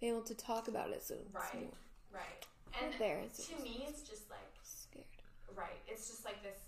[0.01, 1.03] be able to talk about it.
[1.05, 1.73] So Right.
[2.13, 2.47] Right.
[2.83, 3.19] And there.
[3.19, 5.05] It's to me, it's just like scared.
[5.55, 5.79] right.
[5.87, 6.59] It's just like this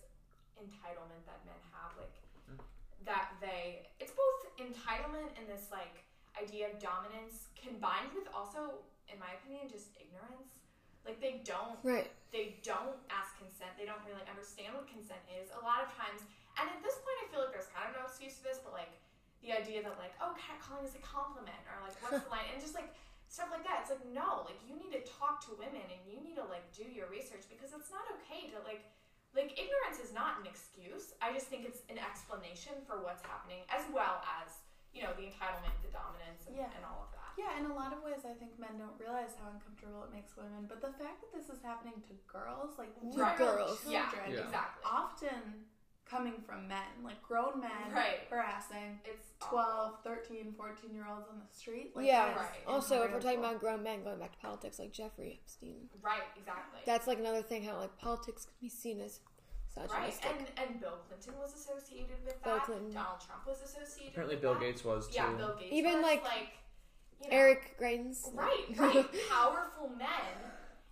[0.62, 2.14] entitlement that men have, like
[2.50, 2.58] Mm.
[3.04, 3.88] that they.
[4.00, 6.04] It's both entitlement and this like
[6.40, 8.78] idea of dominance combined with also,
[9.12, 10.54] in my opinion, just ignorance.
[11.04, 12.10] Like they don't Right.
[12.30, 13.74] they don't ask consent.
[13.76, 15.50] They don't really understand what consent is.
[15.54, 16.22] A lot of times,
[16.58, 18.72] and at this point, I feel like there's kind of no excuse for this, but
[18.72, 18.92] like
[19.42, 22.62] the idea that like, oh, catcalling is a compliment, or like, what's the line, and
[22.62, 22.94] just like
[23.26, 23.82] stuff like that.
[23.82, 26.64] It's like no, like you need to talk to women and you need to like
[26.70, 28.86] do your research because it's not okay to like.
[29.32, 31.16] Like ignorance is not an excuse.
[31.24, 34.60] I just think it's an explanation for what's happening, as well as
[34.94, 36.68] you know the entitlement, the dominance, and, Yeah.
[36.76, 37.32] and all of that.
[37.38, 40.36] Yeah, in a lot of ways, I think men don't realize how uncomfortable it makes
[40.36, 40.66] women.
[40.68, 43.80] But the fact that this is happening to girls, like To literal girls.
[43.88, 44.44] Yeah, children, Yeah.
[44.44, 44.82] exactly.
[44.84, 45.64] often
[46.04, 48.26] coming from men, like grown men Right.
[48.28, 51.96] harassing It's 12, 13, 14 year olds on the street.
[51.96, 52.34] Like, yeah.
[52.36, 52.66] Right.
[52.66, 56.24] Also, if we're talking about grown men, going back to politics, like Jeffrey Epstein, right,
[56.36, 56.80] exactly.
[56.84, 59.20] that's like another thing how like politics can be seen as
[59.76, 62.64] Right, and and Bill Clinton was associated with Bill that.
[62.66, 62.92] Clinton.
[62.92, 64.12] Donald Trump was associated.
[64.12, 64.60] Apparently, with Bill that.
[64.60, 65.14] Gates was too.
[65.16, 65.72] Yeah, Bill Gates.
[65.72, 66.52] Even, was, like, like
[67.24, 68.28] you know, Eric Greitens.
[68.34, 69.06] Right, right.
[69.30, 70.36] Powerful men.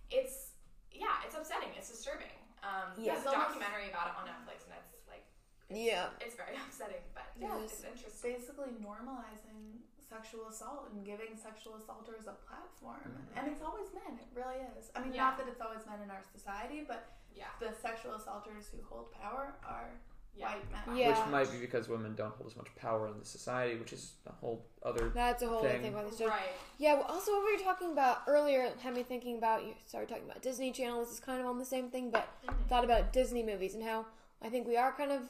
[0.09, 0.51] It's
[0.91, 1.69] yeah, it's upsetting.
[1.77, 2.33] It's disturbing.
[2.63, 3.13] Um, Yeah.
[3.15, 5.23] There's a documentary about it on Netflix, and it's like
[5.69, 6.09] Yeah.
[6.19, 7.01] it's very upsetting.
[7.13, 7.71] But yeah, is.
[7.71, 8.33] it's interesting.
[8.33, 12.99] basically normalizing sexual assault and giving sexual assaulters a platform.
[13.35, 14.91] And it's always men, it really is.
[14.95, 15.23] I mean, Yeah.
[15.31, 19.09] not that it's always men in our society, but Yeah, the sexual assaulters who hold
[19.13, 19.89] power are
[20.35, 20.47] yeah.
[20.53, 20.97] white men.
[20.97, 21.09] Yeah.
[21.17, 24.15] Which might be because women don't hold as much power in the society, which is
[24.27, 25.09] a whole other.
[25.09, 25.81] That's a whole other Thing.
[25.83, 26.27] thing about this show.
[26.27, 26.51] Right.
[26.77, 26.95] Yeah.
[26.95, 29.63] Well, also, what we were talking about earlier had me thinking about.
[29.63, 30.99] You started talking about Disney Channel.
[30.99, 32.67] This is kind of on the same thing, but Mhm.
[32.67, 34.05] thought about Disney movies and how
[34.41, 35.29] I think we are kind of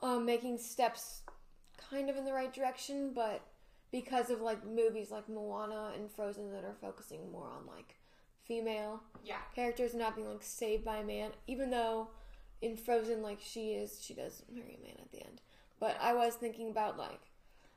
[0.00, 1.22] um, making steps
[1.90, 3.40] kind of in the right direction, but
[3.92, 7.94] because of like movies like Moana and Frozen that are focusing more on like
[8.44, 9.36] female Yeah.
[9.54, 12.08] characters not being like saved by a man, even though
[12.60, 15.40] in Frozen like she is she does marry a man at the end.
[15.78, 17.20] But I was thinking about like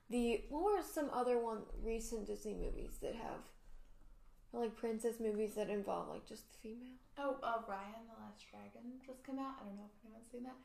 [0.09, 3.41] the what were some other one recent Disney movies that have
[4.53, 6.95] or, like princess movies that involve like just the female.
[7.17, 9.55] Oh, uh, Raya and the Last Dragon just came out.
[9.61, 10.55] I don't know if anyone's seen that.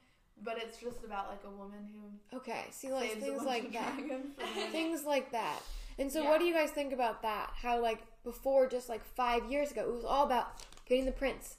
[0.43, 3.95] But it's just about like a woman who Okay, see like things like that.
[3.97, 4.37] dragons.
[4.39, 5.61] and then- things like that.
[5.99, 6.31] And so, Yeah.
[6.31, 7.53] what do you guys think about that?
[7.57, 10.53] How, like, before, just like five years ago, it was all about
[10.87, 11.57] getting the prince.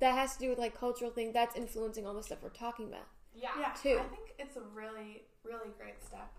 [0.00, 1.32] That has to do with like cultural thing.
[1.32, 3.06] That's influencing all the stuff we're talking about.
[3.32, 3.50] Yeah.
[3.58, 4.00] yeah, too.
[4.00, 6.30] I think it's a really, really great step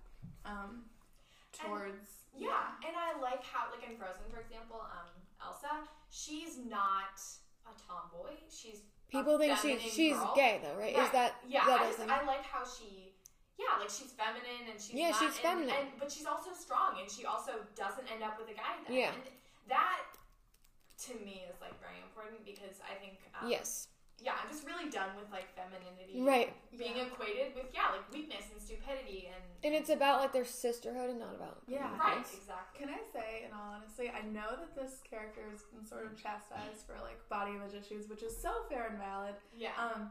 [0.45, 0.83] um,
[1.53, 2.09] towards.
[2.37, 5.09] Yeah, and I like how, like in Frozen, for example, um,
[5.41, 7.15] Elsa, she's not
[7.65, 8.35] a tomboy.
[8.49, 10.33] She's a People think she she's girl.
[10.35, 10.95] gay though, right?
[10.95, 11.99] Is that Yeah, that I just?
[12.01, 13.13] I like how she,
[13.57, 15.75] yeah, like she's feminine and she's Yeah, not, she's and- feminine.
[15.75, 18.75] and, but she's also strong and she also doesn't end up with a guy.
[18.87, 18.95] Then.
[18.97, 19.11] Yeah.
[19.13, 19.23] and
[19.69, 20.03] that
[21.07, 23.87] to me is like very important because I think um, yes,
[24.25, 26.49] yeah, I'm just really done with like femininity right.
[26.73, 27.05] being Yeah.
[27.13, 31.19] equated with yeah, like weakness and stupidity and And it's about like their sisterhood and
[31.21, 31.93] not about Yeah.
[32.01, 32.81] right, exactly.
[32.81, 36.17] Can I say, in all honesty, I know that this character has been sort of
[36.17, 39.35] chastised for like body image issues, which is so fair and valid.
[39.55, 40.09] Yeah, Um,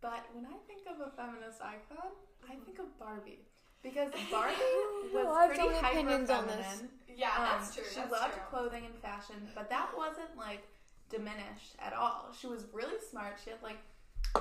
[0.00, 2.16] but when I think of a feminist icon,
[2.48, 3.44] I think of Barbie
[3.82, 4.56] because Barbie
[5.12, 6.30] was I have pretty so many hyper on this.
[6.64, 6.88] feminine.
[7.08, 7.84] yeah, Um, that's true.
[7.88, 8.42] She that's loved true.
[8.48, 10.64] clothing and fashion, but that wasn't like
[11.10, 12.28] diminished at all.
[12.38, 13.36] She was really smart.
[13.44, 13.78] She had like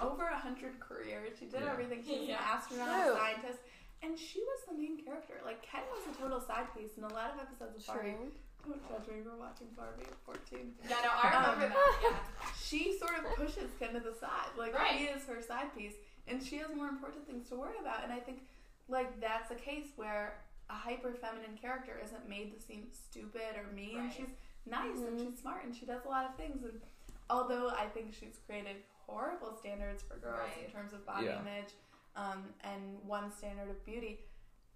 [0.02, 1.38] over a hundred careers.
[1.40, 1.72] She did Yeah.
[1.72, 2.04] everything.
[2.06, 2.38] She was Yeah.
[2.38, 3.14] an astronaut, True.
[3.14, 3.60] a scientist,
[4.04, 5.42] and she was the main character.
[5.44, 8.14] Like Ken was a total side piece in a lot of episodes of Barbie.
[8.14, 8.32] True.
[8.68, 10.76] Don't judge me for watching Barbie at 14.
[10.84, 12.00] Yeah, no, I remember Um, that.
[12.04, 12.52] Yeah.
[12.62, 14.52] She sort of pushes Ken to the side.
[14.58, 14.92] Like Right.
[14.96, 15.96] he is her side piece,
[16.28, 18.04] and she has more important things to worry about.
[18.04, 18.48] And I think
[18.90, 23.72] like that's a case where a hyper feminine character isn't made to seem stupid or
[23.74, 23.98] mean.
[23.98, 24.14] Right.
[24.14, 24.30] She's
[24.66, 25.26] nice and Mhm.
[25.32, 26.64] she's smart and she does a lot of things.
[26.64, 26.82] And
[27.30, 31.40] although I think she's created horrible standards for girls in terms of body Yeah.
[31.42, 31.74] image
[32.16, 34.20] um, and one standard of beauty,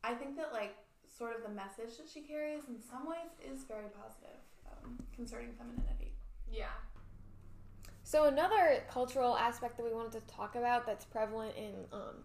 [0.03, 0.75] I think that like
[1.07, 4.39] sort of the message that she carries in some ways is very positive
[4.71, 6.13] um, concerning femininity.
[6.49, 6.71] Yeah.
[8.03, 12.23] So another cultural aspect that we wanted to talk about that's prevalent in um,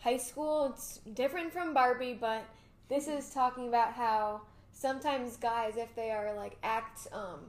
[0.00, 0.66] high school.
[0.66, 2.44] It's different from Barbie, but
[2.88, 4.42] this is talking about how
[4.74, 7.40] sometimes guys, if they are like act um,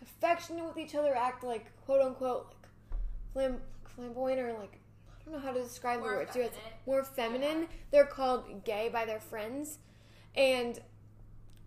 [0.00, 2.54] affectionate with each other, act like quote unquote
[3.34, 4.78] like flam- flamboyant or like
[5.10, 6.28] I don't know how to describe More the word.
[6.36, 6.56] It's
[6.86, 7.66] more feminine.
[7.90, 9.78] They're called gay by their friends,
[10.36, 10.78] and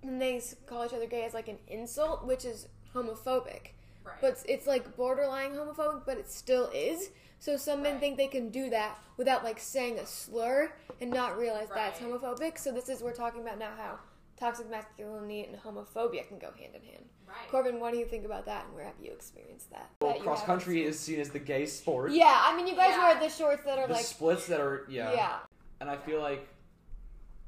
[0.04, 3.72] they call each other gay as like an insult, which is homophobic
[4.04, 4.16] Right.
[4.20, 7.12] but it's, it's like borderline homophobic, but it still is.
[7.38, 8.00] So some men Right.
[8.02, 12.12] think they can do that without like saying a slur and not realize that's Right.
[12.12, 12.58] homophobic.
[12.58, 14.00] So this is we're talking about now how
[14.42, 17.06] toxic masculinity and homophobia can go hand in hand.
[17.28, 17.48] right.
[17.52, 19.90] Corvin, what do you think about that, and where have you experienced that?
[20.02, 22.12] Well, That cross country is seen as the gay sport.
[22.12, 23.14] Yeah, I mean, you guys Yeah.
[23.14, 25.14] wear the shorts that are The like splits that are yeah.
[25.14, 25.40] yeah,
[25.80, 26.48] And I feel like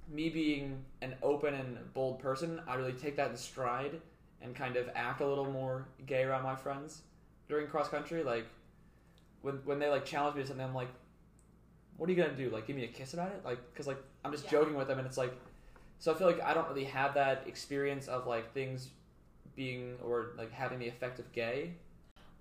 [0.08, 4.00] me being an open and bold person, I really take that in stride
[4.42, 7.02] and kind of act a little more gay around my friends
[7.50, 8.22] during cross country.
[8.24, 8.46] Like
[9.42, 10.90] when when they like challenge me to something, I'm like,
[11.98, 12.50] "What are you gonna do?
[12.52, 13.42] Like give me a kiss about it?
[13.44, 14.52] Like because like I'm just Yeah.
[14.52, 15.34] joking with them, and it's like,
[16.04, 18.90] so I feel like I don't really have that experience of like things
[19.56, 21.76] being or like having the effect of gay.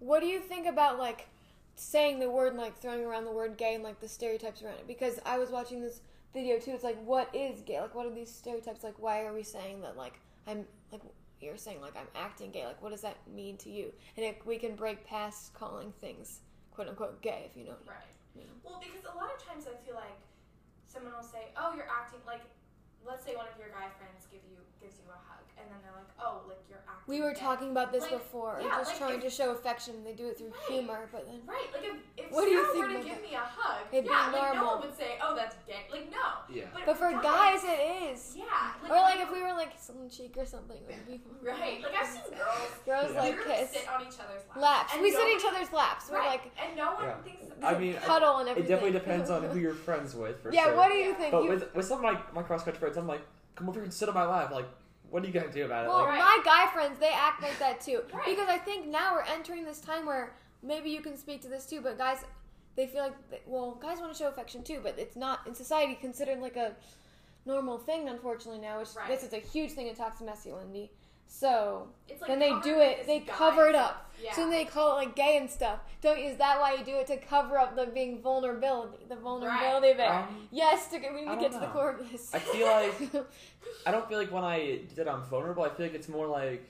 [0.00, 1.28] What do you think about like
[1.76, 4.78] saying the word and like throwing around the word gay and like the stereotypes around
[4.78, 4.88] it?
[4.88, 6.00] Because I was watching this
[6.34, 6.72] video too.
[6.72, 7.80] It's like, what is gay?
[7.80, 8.82] Like, what are these stereotypes?
[8.82, 9.96] Like, why are we saying that?
[9.96, 10.14] Like,
[10.48, 11.02] I'm like
[11.40, 12.66] you're saying like I'm acting gay.
[12.66, 13.92] Like, what does that mean to you?
[14.16, 16.40] And it, we can break past calling things
[16.72, 17.76] quote unquote gay if you know.
[17.86, 17.98] Right.
[18.34, 18.42] Yeah.
[18.64, 20.18] Well, because a lot of times I feel like
[20.84, 22.40] someone will say, "Oh, you're acting like."
[23.02, 25.31] Let's say one of your guy friends give you gives you a hug,
[25.62, 28.12] and then they're like, "Oh, like you're acting." We were gay." talking about this Like,
[28.12, 28.58] before.
[28.60, 30.02] yeah, just like, trying if- to show affection.
[30.04, 30.68] They do it through Right.
[30.70, 31.68] humor, but then Right.
[31.72, 33.22] Like if, if What do you think were to give that?
[33.22, 36.10] me a hug, It'd be yeah, like no one would say, "Oh, that's gay." Like
[36.10, 36.26] no.
[36.48, 36.64] Yeah.
[36.86, 38.36] but for guys it is.
[38.36, 38.44] Yeah.
[38.88, 41.82] Or like if we were like some cheek or something, it would be Right.
[41.82, 42.70] Like I've seen girls.
[42.86, 43.20] Girls Yeah.
[43.22, 43.70] like kiss.
[43.70, 44.56] sit on each other's laps.
[44.60, 44.92] Laps.
[44.94, 46.10] And We sit nobody- in each other's laps.
[46.10, 46.28] We're right.
[46.28, 47.16] like and no one Yeah.
[47.22, 47.46] thinks.
[47.60, 48.70] That I mean, cuddle and everything.
[48.70, 50.42] It definitely depends on who you're friends with.
[50.42, 50.64] For yeah.
[50.64, 50.76] sure.
[50.76, 51.14] What do you Yeah.
[51.14, 51.32] think?
[51.32, 53.22] But You- with with some of my, my cross country friends, I'm like,
[53.54, 54.50] come over here and sit on my lap.
[54.50, 54.66] Like,
[55.12, 55.88] what are you gonna do about it?
[55.88, 58.02] well, Like, my guy friends they act like that too.
[58.14, 58.24] Right.
[58.26, 61.66] Because I think now we're entering this time where maybe you can speak to this
[61.66, 61.80] too.
[61.82, 62.18] But guys,
[62.76, 65.54] they feel like they- well, guys want to show affection too, but it's not in
[65.54, 66.74] society considered like a
[67.44, 68.08] normal thing.
[68.08, 69.08] Unfortunately, now, which Right.
[69.08, 70.90] this is a huge thing in toxic masculinity.
[71.26, 73.06] So it's like then they do it.
[73.06, 74.12] They cover it up.
[74.22, 74.32] Yeah.
[74.34, 75.80] So then they call it like gay and stuff.
[76.00, 79.90] Don't is that why you do it to cover up the being vulnerability, the vulnerability
[79.90, 80.08] of it?
[80.08, 82.32] um, yes, to get, we need to get don't to the core of this.
[82.34, 83.24] I feel like
[83.86, 85.64] I don't feel like when I did I'm vulnerable.
[85.64, 86.68] I feel like it's more like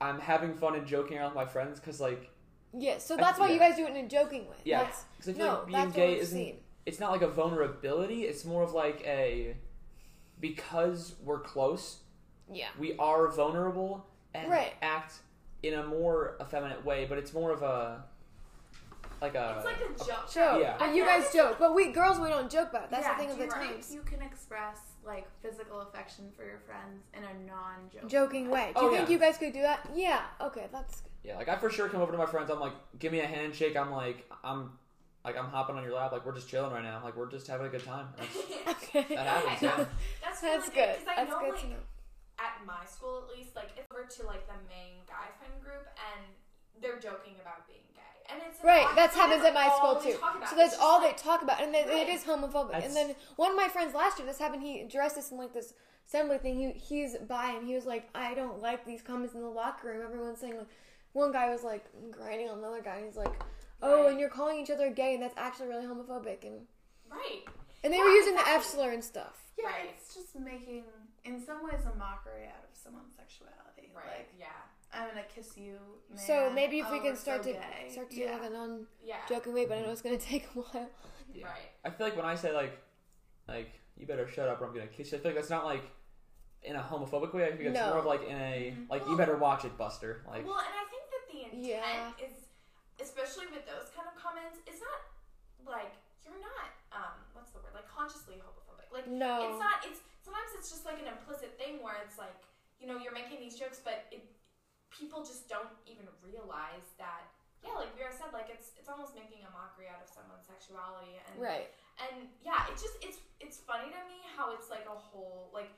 [0.00, 2.30] I'm having fun and joking around with my friends because like
[2.76, 4.56] yes, so I- that's why you guys do it in a joking way.
[4.64, 4.84] Yeah.
[4.84, 6.38] That's, cause I feel no, like being that's what gay we've isn't.
[6.38, 6.56] seen.
[6.84, 8.22] It's not like a vulnerability.
[8.24, 9.56] It's more of like a
[10.40, 11.96] because we're close.
[12.52, 12.68] Yeah.
[12.78, 14.74] We are vulnerable and Right.
[14.82, 15.14] act
[15.62, 18.04] in a more effeminate way, but it's more of a
[19.22, 19.54] like a.
[19.56, 20.28] It's like a joke.
[20.30, 20.76] Sure, Yeah.
[20.78, 21.56] but you guys joke.
[21.58, 22.90] But we girls, we don't joke about it.
[22.90, 23.94] That's yeah, the thing of do the you think times.
[23.94, 28.08] You can express like physical affection for your friends in a non-joking.
[28.08, 28.72] Joking way.
[28.74, 29.12] Do Oh, you think yeah.
[29.14, 29.88] you guys could do that?
[29.94, 30.20] Yeah.
[30.40, 31.10] Okay, that's good.
[31.24, 32.50] Yeah, like I for sure come over to my friends.
[32.50, 33.74] I'm like, give me a handshake.
[33.76, 34.72] I'm like, I'm
[35.24, 36.12] like I'm hopping on your lap.
[36.12, 37.00] Like we're just chilling right now.
[37.02, 38.08] Like we're just having a good time.
[38.18, 38.36] That's,
[38.94, 39.14] Okay.
[39.14, 39.62] that happens.
[39.62, 39.76] Yeah.
[40.22, 40.96] That's, That's really good.
[41.08, 41.76] I That's know, good like, to know.
[41.76, 41.80] at
[42.66, 46.26] my school at least, like if we're to like the main guy friend group and
[46.82, 48.02] they're joking about being gay,
[48.32, 50.18] and it's Right, odd- that's that happens at my school too.
[50.50, 52.06] So that's all like- they talk about, and then Right.
[52.06, 52.72] it is homophobic.
[52.72, 54.62] That's- And then one of my friends last year, this happened.
[54.62, 55.72] He addressed this in like this
[56.06, 56.58] assembly thing.
[56.58, 59.88] He he's bi, and he was like, I don't like these comments in the locker
[59.88, 60.02] room.
[60.02, 60.68] Everyone's saying like,
[61.12, 63.32] one guy was like grinding on another guy, and he's like,
[63.82, 64.10] oh, Right.
[64.10, 66.44] and you're calling each other gay, and that's actually really homophobic.
[66.44, 66.66] And
[67.08, 67.44] right.
[67.84, 68.46] and they Yeah, were using the.
[68.48, 69.52] F slur and stuff.
[69.56, 69.94] Yeah, Right.
[69.96, 70.84] it's just making,
[71.26, 73.90] in some ways, a mockery out of someone's sexuality.
[73.94, 74.04] Right.
[74.18, 74.46] Like, yeah.
[74.92, 75.76] I'm gonna kiss you.
[76.08, 76.18] Man.
[76.18, 77.88] So maybe if we Oh, can we're start so to gay.
[77.90, 78.36] start to do yeah.
[78.36, 79.16] like a non Yeah.
[79.28, 80.88] joking way, but I know it's gonna take a while.
[81.34, 81.46] Yeah.
[81.46, 81.70] Right.
[81.84, 82.78] I feel like when I say like,
[83.48, 85.18] like you better shut up or I'm gonna kiss you.
[85.18, 85.82] I feel like that's not like
[86.62, 87.44] in a homophobic way.
[87.46, 87.90] I think it's No.
[87.90, 88.88] more of like in a Mhm.
[88.88, 90.22] like you better watch it, Buster.
[90.26, 92.12] Like well, and I think that the intent Yeah.
[92.24, 92.46] is,
[93.00, 95.00] especially with those kind of comments, is not
[95.74, 95.92] like
[96.24, 98.92] you're not um what's the word like consciously homophobic.
[98.92, 99.50] Like No.
[99.50, 99.84] it's not.
[99.84, 102.34] It's sometimes it's just like an implicit thing where it's like
[102.82, 104.26] you know you're making these jokes, but it
[104.90, 107.30] people just don't even realize that.
[107.64, 111.14] Yeah, like Vera said, like it's it's almost making a mockery out of someone's sexuality,
[111.30, 111.70] and Right.
[112.02, 115.70] and yeah, it's just it's it's funny to me how it's like a whole like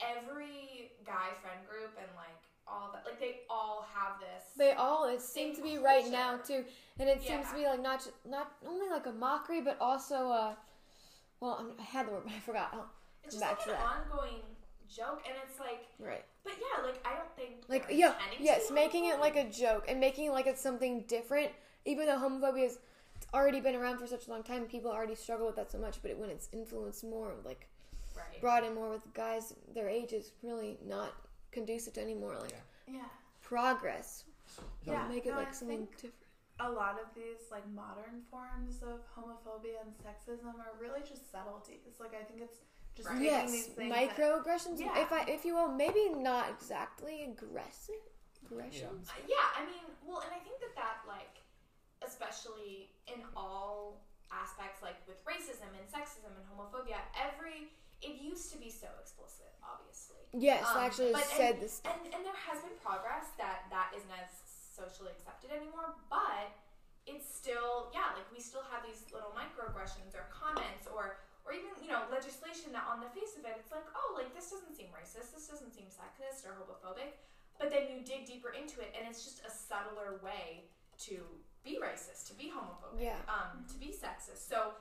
[0.00, 4.54] every guy friend group and like all that like they all have this.
[4.56, 6.64] They all it seems to be right now too,
[6.98, 10.54] and it seems to be like not not only like a mockery, but also uh,
[11.40, 12.88] well, I'm, I had the word, but I forgot.
[13.26, 14.16] It's just back like to an that.
[14.16, 14.40] ongoing
[14.88, 16.24] joke, and it's like, right.
[16.44, 19.84] but yeah, like I don't think Like yeah, yes, be making it like a joke
[19.88, 21.50] and making it like it's something different,
[21.84, 22.78] even though homophobia has
[23.34, 24.64] already been around for such a long time.
[24.66, 27.68] People already struggle with that so much, but it, when it's influenced more, like
[28.16, 28.40] right.
[28.40, 31.12] brought in more with guys their age, is really not
[31.50, 32.52] conducive to any more like
[32.86, 32.94] Yeah.
[32.94, 33.00] Yeah.
[33.42, 34.24] progress.
[34.84, 36.14] Yeah, make it no, like I something think- different.
[36.58, 42.00] A lot of these like modern forms of homophobia and sexism are really just subtleties.
[42.00, 42.60] Like I think it's
[42.96, 43.20] just Right.
[43.20, 44.80] Yes, these things that- microaggressions.
[44.80, 44.98] Yeah.
[44.98, 48.00] If I, if you will, maybe not exactly aggressive
[48.44, 49.08] aggressions.
[49.10, 51.42] Uh, yeah, I mean, well, and I think that that like,
[52.02, 54.00] especially in all
[54.32, 57.68] aspects, like with racism and sexism and homophobia, every
[58.02, 60.20] it used to be so explicit, obviously.
[60.36, 61.80] Yes, Um, I actually but- said this.
[61.84, 64.30] And and there has been progress that that isn't as
[64.76, 66.52] socially accepted anymore, but
[67.06, 71.70] it's still yeah, like we still have these little microaggressions or comments or or even
[71.80, 74.74] you know, legislation that on the face of it, it's like, oh, like this doesn't
[74.74, 77.14] seem racist, this doesn't seem sexist or homophobic.
[77.58, 80.64] But then you dig deeper into it, and it's just a subtler way
[81.08, 81.22] to
[81.64, 83.16] be racist, to be homophobic, Yeah.
[83.30, 84.46] um, to be sexist.
[84.48, 84.72] So,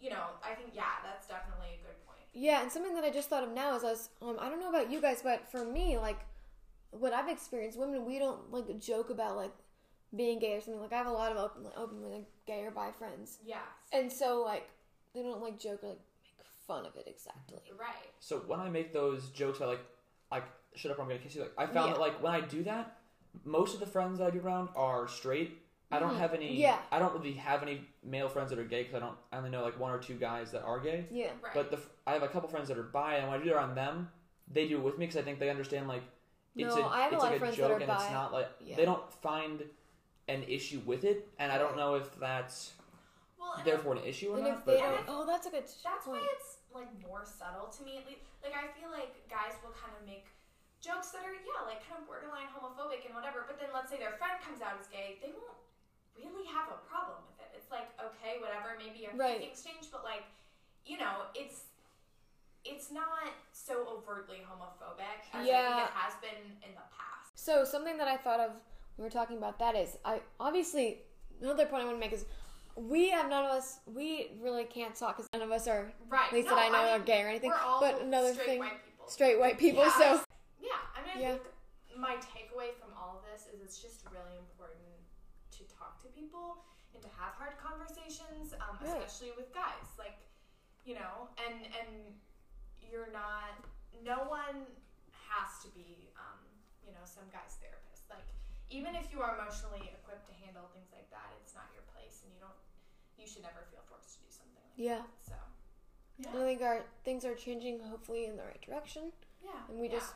[0.00, 2.24] you know, I think yeah, that's definitely a good point.
[2.32, 4.60] Yeah, and something that I just thought of now is I was, um, I don't
[4.60, 6.20] know about you guys, but for me, like,
[6.90, 9.52] what I've experienced, women, we don't, like, joke about, like,
[10.16, 10.80] being gay or something.
[10.80, 13.38] Like, I have a lot of open, openly, like, gay or bi friends.
[13.44, 13.60] Yes,
[13.92, 14.68] And so, like,
[15.14, 16.11] they don't, like, joke or, like, make
[16.72, 17.60] fun of it exactly.
[17.78, 18.10] right.
[18.20, 19.80] So when I make those jokes, I like,
[20.30, 20.44] like,
[20.74, 21.42] shut up, or I'm gonna kiss you.
[21.42, 21.92] Like, I found Yeah.
[21.94, 22.96] that like when I do that,
[23.44, 25.58] most of the friends that I do around are straight.
[25.90, 26.18] I don't Mhm.
[26.18, 26.54] have any.
[26.54, 26.78] Yeah.
[26.90, 29.18] I don't really have any male friends that are gay because I don't.
[29.30, 31.06] I only know like one or two guys that are gay.
[31.10, 31.32] Yeah.
[31.42, 31.52] Right.
[31.54, 33.50] But the f- I have a couple friends that are bi, and when I do
[33.50, 34.10] it around them,
[34.48, 36.02] they do it with me because I think they understand like
[36.56, 37.94] it's No, a I have a lot like of friends that joke are and bi.
[38.02, 38.76] it's not like Yeah.
[38.76, 39.68] they don't find
[40.28, 42.72] an issue with it, and I don't know if that's
[43.38, 44.58] well, therefore an issue or And not.
[44.58, 46.22] if they but don't, oh, that's a good That's point.
[46.22, 48.24] why it's like more subtle to me at least.
[48.42, 50.28] Like I feel like guys will kind of make
[50.82, 53.44] jokes that are yeah, like kind of borderline homophobic and whatever.
[53.46, 55.56] But then let's say their friend comes out as gay, they won't
[56.18, 57.50] really have a problem with it.
[57.56, 59.44] It's like okay, whatever, maybe a Right.
[59.46, 60.26] exchange, but like
[60.84, 61.70] you know, it's
[62.64, 65.76] it's not so overtly homophobic as I Yeah.
[65.76, 67.34] think it has been in the past.
[67.34, 68.50] So something that I thought of
[68.96, 71.02] when we were talking about that is I obviously
[71.40, 72.24] another point I want to make is
[72.76, 76.26] we have none of us we really can't talk because none of us are Right.
[76.28, 77.50] at least no, that I know I are gay or anything.
[77.50, 79.08] We're all But another straight thing, white people.
[79.08, 79.82] straight white people.
[79.84, 79.98] Yeah.
[79.98, 80.24] So
[80.60, 81.32] Yeah, I mean, I Yeah.
[81.36, 81.42] think
[81.96, 84.80] my takeaway from all of this is it's just really important
[85.50, 86.64] to talk to people
[86.94, 89.02] and to have hard conversations, um, Right.
[89.02, 89.98] especially with guys.
[89.98, 90.16] Like,
[90.84, 92.20] you know, and and
[92.80, 93.64] you're not.
[94.02, 94.66] No one
[95.12, 96.40] has to be, um,
[96.84, 98.08] you know, some guy's therapist.
[98.08, 98.24] Like,
[98.70, 102.22] even if you are emotionally equipped to handle things like that, it's not your place,
[102.24, 102.56] and you don't.
[103.22, 105.22] You should never feel forced to do something like yeah, that.
[105.22, 105.38] So.
[106.38, 109.62] I think our things are changing hopefully in the right direction, Yeah.
[109.70, 109.98] and we yeah.
[110.02, 110.14] just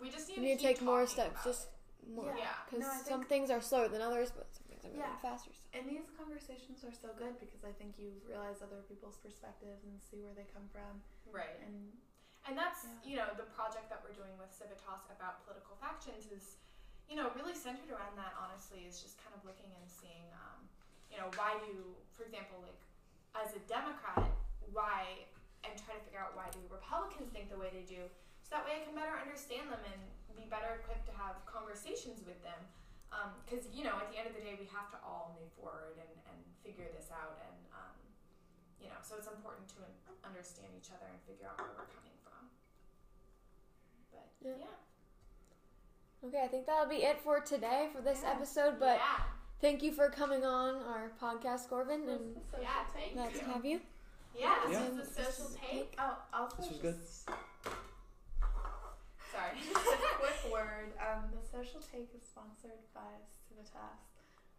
[0.00, 1.68] we just need, we need to keep take more steps, just
[2.02, 2.08] it.
[2.12, 2.52] more, Yeah.
[2.68, 5.16] because No, some things are slower than others, but some things are moving Yeah.
[5.24, 5.50] faster.
[5.54, 5.78] So.
[5.78, 9.96] And these conversations are so good because I think you realize other people's perspectives and
[10.02, 11.00] see where they come from.
[11.32, 11.56] right.
[11.64, 11.92] And
[12.44, 13.06] And that's, Yeah.
[13.06, 16.56] you know, the project that we're doing with Civitas about political factions is,
[17.08, 20.66] you know, really centered around that, honestly, is just kind of looking and seeing, um,
[21.12, 22.80] you know, why do, for example, like,
[23.36, 24.32] as a Democrat,
[24.72, 25.28] why,
[25.62, 28.08] and try to figure out why do Republicans think the way they do,
[28.40, 30.00] so that way I can better understand them and
[30.32, 32.56] be better equipped to have conversations with them.
[33.44, 36.00] Because, you know, at the end of the day, we have to all move forward
[36.00, 37.36] and, and figure this out.
[37.44, 37.92] And, um,
[38.80, 39.84] you know, so it's important to
[40.24, 42.48] understand each other and figure out where we're coming from.
[44.08, 44.64] But Yeah.
[44.64, 44.80] yeah,
[46.24, 48.32] Okay, I think that'll be it for today for this Yeah.
[48.32, 48.80] episode.
[48.80, 49.28] But yeah,
[49.62, 53.80] thank you for coming on our podcast, Corvin, and yeah, thank glad to have you.
[54.36, 54.88] Yeah, this Yeah.
[54.88, 55.94] is the social take.
[55.98, 57.28] oh, also This was just
[59.32, 59.56] Sorry.
[59.64, 60.92] just a quick word.
[61.00, 63.16] Um, the social take is sponsored by
[63.48, 64.04] Civitas,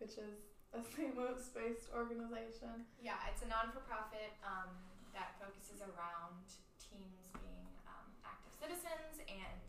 [0.01, 1.13] which is a St.
[1.13, 2.89] Louis-based organization.
[2.97, 4.73] yeah, it's a non-for-profit um,
[5.13, 6.41] that focuses around
[6.81, 9.67] teens being um, active citizens and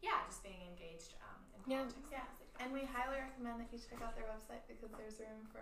[0.00, 1.84] yeah, just being engaged um, in Yeah.
[1.84, 2.08] politics.
[2.08, 2.24] Yeah.
[2.58, 2.66] Things like that.
[2.66, 5.60] And we highly recommend that you check out their website because there's room for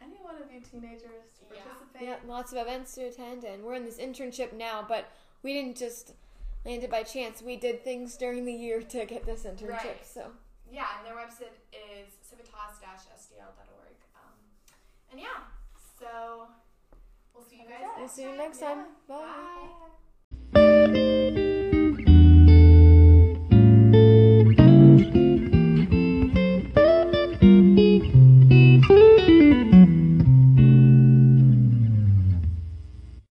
[0.00, 2.02] any one of you teenagers to participate.
[2.02, 5.10] Yeah, lots of events to attend, and we're in this internship now, but
[5.42, 6.14] we didn't just
[6.64, 7.42] land it by chance.
[7.42, 9.68] We did things during the year to get this internship.
[9.84, 10.06] Right.
[10.06, 10.30] So
[10.70, 13.96] Yeah, and their website is civitas-sdl.org.
[14.14, 14.32] Um,
[15.10, 15.42] and yeah,
[15.98, 16.46] so
[17.34, 18.38] we'll see you guys we'll see you time.
[18.38, 18.74] next Yeah.
[18.74, 18.86] time.
[19.08, 19.68] Bye.
[20.52, 21.44] Bye.